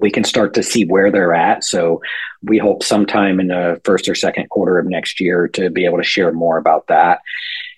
we 0.00 0.10
can 0.10 0.24
start 0.24 0.54
to 0.54 0.62
see 0.62 0.84
where 0.84 1.10
they're 1.10 1.34
at. 1.34 1.64
So 1.64 2.00
we 2.42 2.58
hope 2.58 2.82
sometime 2.82 3.40
in 3.40 3.48
the 3.48 3.80
first 3.84 4.08
or 4.08 4.14
second 4.14 4.48
quarter 4.50 4.78
of 4.78 4.86
next 4.86 5.20
year 5.20 5.48
to 5.48 5.70
be 5.70 5.84
able 5.84 5.98
to 5.98 6.04
share 6.04 6.32
more 6.32 6.58
about 6.58 6.86
that. 6.88 7.20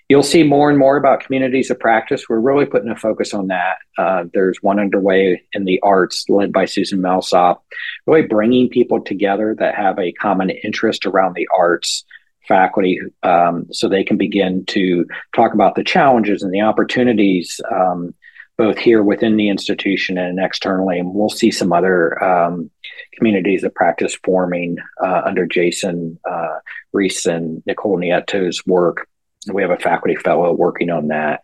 You'll 0.08 0.22
see 0.22 0.44
more 0.44 0.70
and 0.70 0.78
more 0.78 0.96
about 0.96 1.24
communities 1.24 1.68
of 1.68 1.80
practice. 1.80 2.28
We're 2.28 2.38
really 2.38 2.64
putting 2.64 2.90
a 2.90 2.96
focus 2.96 3.34
on 3.34 3.48
that. 3.48 3.78
Uh, 3.98 4.24
there's 4.32 4.62
one 4.62 4.78
underway 4.78 5.42
in 5.52 5.64
the 5.64 5.80
arts 5.82 6.28
led 6.28 6.52
by 6.52 6.64
Susan 6.64 7.00
Melsop, 7.00 7.58
really 8.06 8.22
bringing 8.22 8.68
people 8.68 9.02
together 9.02 9.56
that 9.58 9.74
have 9.74 9.98
a 9.98 10.12
common 10.12 10.50
interest 10.50 11.06
around 11.06 11.34
the 11.34 11.48
arts 11.56 12.04
faculty 12.46 13.00
um, 13.24 13.66
so 13.72 13.88
they 13.88 14.04
can 14.04 14.16
begin 14.16 14.64
to 14.66 15.04
talk 15.34 15.52
about 15.54 15.74
the 15.74 15.82
challenges 15.82 16.42
and 16.42 16.54
the 16.54 16.60
opportunities 16.60 17.60
um, 17.72 18.14
both 18.58 18.78
here 18.78 19.02
within 19.02 19.36
the 19.36 19.48
institution 19.48 20.16
and 20.18 20.38
externally. 20.38 20.98
And 20.98 21.14
we'll 21.14 21.28
see 21.28 21.50
some 21.50 21.72
other 21.72 22.22
um, 22.22 22.70
communities 23.14 23.64
of 23.64 23.74
practice 23.74 24.16
forming 24.24 24.76
uh, 25.02 25.22
under 25.24 25.46
Jason 25.46 26.18
uh, 26.28 26.58
Reese 26.92 27.26
and 27.26 27.62
Nicole 27.66 27.98
Nieto's 27.98 28.66
work 28.66 29.06
we 29.52 29.62
have 29.62 29.70
a 29.70 29.78
faculty 29.78 30.16
fellow 30.16 30.52
working 30.52 30.90
on 30.90 31.08
that. 31.08 31.42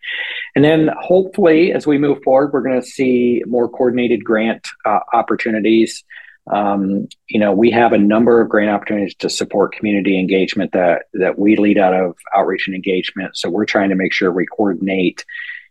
And 0.54 0.64
then 0.64 0.90
hopefully, 1.00 1.72
as 1.72 1.86
we 1.86 1.98
move 1.98 2.22
forward, 2.22 2.52
we're 2.52 2.62
going 2.62 2.80
to 2.80 2.86
see 2.86 3.42
more 3.46 3.68
coordinated 3.68 4.24
grant 4.24 4.66
uh, 4.84 5.00
opportunities. 5.12 6.04
Um, 6.50 7.08
you 7.28 7.38
know, 7.38 7.52
we 7.52 7.70
have 7.70 7.92
a 7.92 7.98
number 7.98 8.40
of 8.40 8.48
grant 8.48 8.70
opportunities 8.70 9.14
to 9.16 9.30
support 9.30 9.74
community 9.74 10.18
engagement 10.18 10.72
that 10.72 11.04
that 11.14 11.38
we 11.38 11.56
lead 11.56 11.78
out 11.78 11.94
of 11.94 12.16
outreach 12.34 12.66
and 12.66 12.74
engagement. 12.74 13.36
So 13.36 13.48
we're 13.48 13.64
trying 13.64 13.90
to 13.90 13.94
make 13.94 14.12
sure 14.12 14.32
we 14.32 14.46
coordinate 14.46 15.24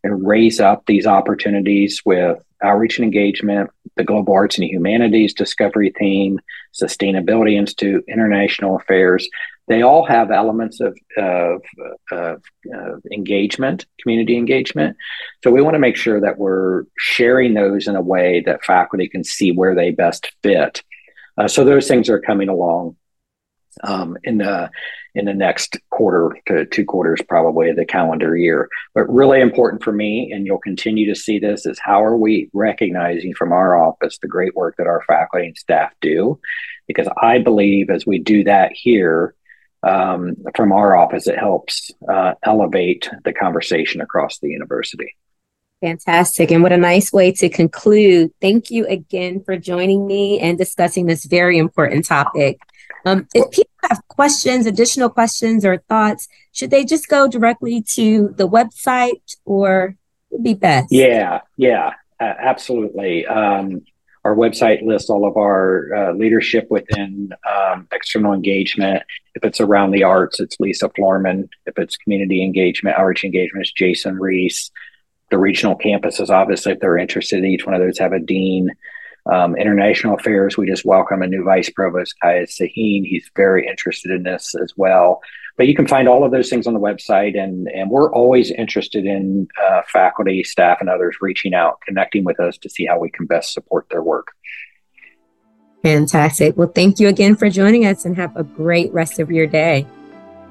and 0.03 0.25
raise 0.25 0.59
up 0.59 0.85
these 0.85 1.05
opportunities 1.05 2.01
with 2.05 2.37
outreach 2.63 2.97
and 2.97 3.05
engagement, 3.05 3.69
the 3.97 4.03
Global 4.03 4.33
Arts 4.33 4.57
and 4.57 4.67
Humanities 4.67 5.33
Discovery 5.33 5.93
Theme, 5.97 6.39
Sustainability 6.73 7.57
Institute, 7.57 8.03
International 8.07 8.75
Affairs. 8.75 9.27
They 9.67 9.81
all 9.83 10.05
have 10.05 10.31
elements 10.31 10.79
of, 10.79 10.97
of, 11.17 11.61
of, 12.11 12.41
of 12.73 13.01
engagement, 13.11 13.85
community 14.01 14.35
engagement. 14.35 14.97
So 15.43 15.51
we 15.51 15.61
want 15.61 15.75
to 15.75 15.79
make 15.79 15.95
sure 15.95 16.19
that 16.19 16.37
we're 16.37 16.83
sharing 16.97 17.53
those 17.53 17.87
in 17.87 17.95
a 17.95 18.01
way 18.01 18.43
that 18.45 18.65
faculty 18.65 19.07
can 19.07 19.23
see 19.23 19.51
where 19.51 19.75
they 19.75 19.91
best 19.91 20.31
fit. 20.43 20.83
Uh, 21.37 21.47
so 21.47 21.63
those 21.63 21.87
things 21.87 22.09
are 22.09 22.19
coming 22.19 22.49
along 22.49 22.95
um, 23.83 24.17
in 24.23 24.37
the 24.37 24.69
in 25.13 25.25
the 25.25 25.33
next 25.33 25.77
quarter 25.89 26.35
to 26.47 26.65
two 26.65 26.85
quarters 26.85 27.21
probably 27.27 27.69
of 27.69 27.75
the 27.75 27.85
calendar 27.85 28.35
year 28.35 28.69
but 28.93 29.11
really 29.11 29.41
important 29.41 29.83
for 29.83 29.91
me 29.91 30.31
and 30.31 30.45
you'll 30.45 30.59
continue 30.59 31.07
to 31.07 31.19
see 31.19 31.39
this 31.39 31.65
is 31.65 31.79
how 31.79 32.03
are 32.03 32.17
we 32.17 32.49
recognizing 32.53 33.33
from 33.33 33.51
our 33.51 33.75
office 33.75 34.17
the 34.21 34.27
great 34.27 34.55
work 34.55 34.75
that 34.77 34.87
our 34.87 35.03
faculty 35.07 35.47
and 35.47 35.57
staff 35.57 35.91
do 36.01 36.39
because 36.87 37.07
i 37.21 37.37
believe 37.37 37.89
as 37.89 38.05
we 38.05 38.19
do 38.19 38.43
that 38.43 38.71
here 38.73 39.35
um, 39.83 40.35
from 40.55 40.71
our 40.71 40.95
office 40.95 41.27
it 41.27 41.37
helps 41.37 41.91
uh, 42.07 42.33
elevate 42.43 43.09
the 43.25 43.33
conversation 43.33 43.99
across 43.99 44.39
the 44.39 44.49
university 44.49 45.15
Fantastic. 45.81 46.51
And 46.51 46.61
what 46.61 46.71
a 46.71 46.77
nice 46.77 47.11
way 47.11 47.31
to 47.31 47.49
conclude. 47.49 48.31
Thank 48.39 48.69
you 48.69 48.85
again 48.85 49.43
for 49.43 49.57
joining 49.57 50.05
me 50.05 50.39
and 50.39 50.55
discussing 50.55 51.07
this 51.07 51.25
very 51.25 51.57
important 51.57 52.05
topic. 52.05 52.59
Um, 53.05 53.27
if 53.33 53.51
people 53.51 53.71
have 53.89 54.01
questions, 54.07 54.65
additional 54.65 55.09
questions 55.09 55.65
or 55.65 55.77
thoughts, 55.89 56.27
should 56.51 56.71
they 56.71 56.85
just 56.85 57.07
go 57.07 57.27
directly 57.27 57.81
to 57.93 58.33
the 58.37 58.47
website 58.47 59.35
or 59.45 59.95
would 60.29 60.43
be 60.43 60.53
best? 60.53 60.91
Yeah, 60.91 61.41
yeah, 61.57 61.93
uh, 62.19 62.33
absolutely. 62.39 63.25
Um, 63.25 63.81
our 64.23 64.35
website 64.35 64.85
lists 64.85 65.09
all 65.09 65.27
of 65.27 65.35
our 65.35 65.93
uh, 65.95 66.13
leadership 66.13 66.67
within 66.69 67.31
um, 67.49 67.87
external 67.91 68.33
engagement. 68.33 69.01
If 69.33 69.43
it's 69.43 69.59
around 69.59 69.91
the 69.91 70.03
arts, 70.03 70.39
it's 70.39 70.59
Lisa 70.59 70.89
Florman. 70.89 71.49
If 71.65 71.79
it's 71.79 71.97
community 71.97 72.43
engagement, 72.43 72.97
outreach 72.97 73.23
engagement, 73.23 73.65
it's 73.65 73.73
Jason 73.73 74.19
Reese. 74.19 74.69
The 75.31 75.39
regional 75.39 75.77
campuses, 75.77 76.29
obviously, 76.29 76.73
if 76.73 76.79
they're 76.79 76.97
interested, 76.97 77.43
each 77.43 77.65
one 77.65 77.73
of 77.73 77.81
those 77.81 77.97
have 77.97 78.13
a 78.13 78.19
dean. 78.19 78.69
Um, 79.31 79.55
international 79.55 80.15
affairs, 80.15 80.57
we 80.57 80.67
just 80.67 80.83
welcome 80.83 81.21
a 81.21 81.27
new 81.27 81.43
vice 81.45 81.69
provost, 81.69 82.15
Kaya 82.21 82.45
Sahin. 82.47 83.05
He's 83.05 83.31
very 83.33 83.65
interested 83.65 84.11
in 84.11 84.23
this 84.23 84.53
as 84.61 84.73
well. 84.75 85.21
But 85.57 85.67
you 85.67 85.75
can 85.75 85.87
find 85.87 86.09
all 86.09 86.25
of 86.25 86.31
those 86.31 86.49
things 86.49 86.67
on 86.67 86.73
the 86.73 86.79
website, 86.79 87.39
and 87.41 87.67
and 87.69 87.89
we're 87.89 88.11
always 88.11 88.51
interested 88.51 89.05
in 89.05 89.47
uh, 89.63 89.81
faculty, 89.87 90.43
staff, 90.43 90.77
and 90.81 90.89
others 90.89 91.15
reaching 91.21 91.53
out, 91.53 91.79
connecting 91.81 92.25
with 92.25 92.39
us 92.41 92.57
to 92.57 92.69
see 92.69 92.85
how 92.85 92.99
we 92.99 93.09
can 93.09 93.25
best 93.25 93.53
support 93.53 93.87
their 93.89 94.03
work. 94.03 94.33
Fantastic. 95.83 96.57
Well, 96.57 96.71
thank 96.73 96.99
you 96.99 97.07
again 97.07 97.35
for 97.35 97.49
joining 97.49 97.85
us, 97.85 98.05
and 98.05 98.17
have 98.17 98.35
a 98.35 98.43
great 98.43 98.91
rest 98.93 99.19
of 99.19 99.31
your 99.31 99.47
day. 99.47 99.87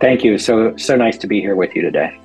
Thank 0.01 0.25
you. 0.25 0.39
So 0.39 0.77
so 0.77 0.97
nice 0.97 1.19
to 1.19 1.27
be 1.27 1.41
here 1.41 1.57
with 1.57 1.75
you 1.77 1.83
today. 1.83 2.19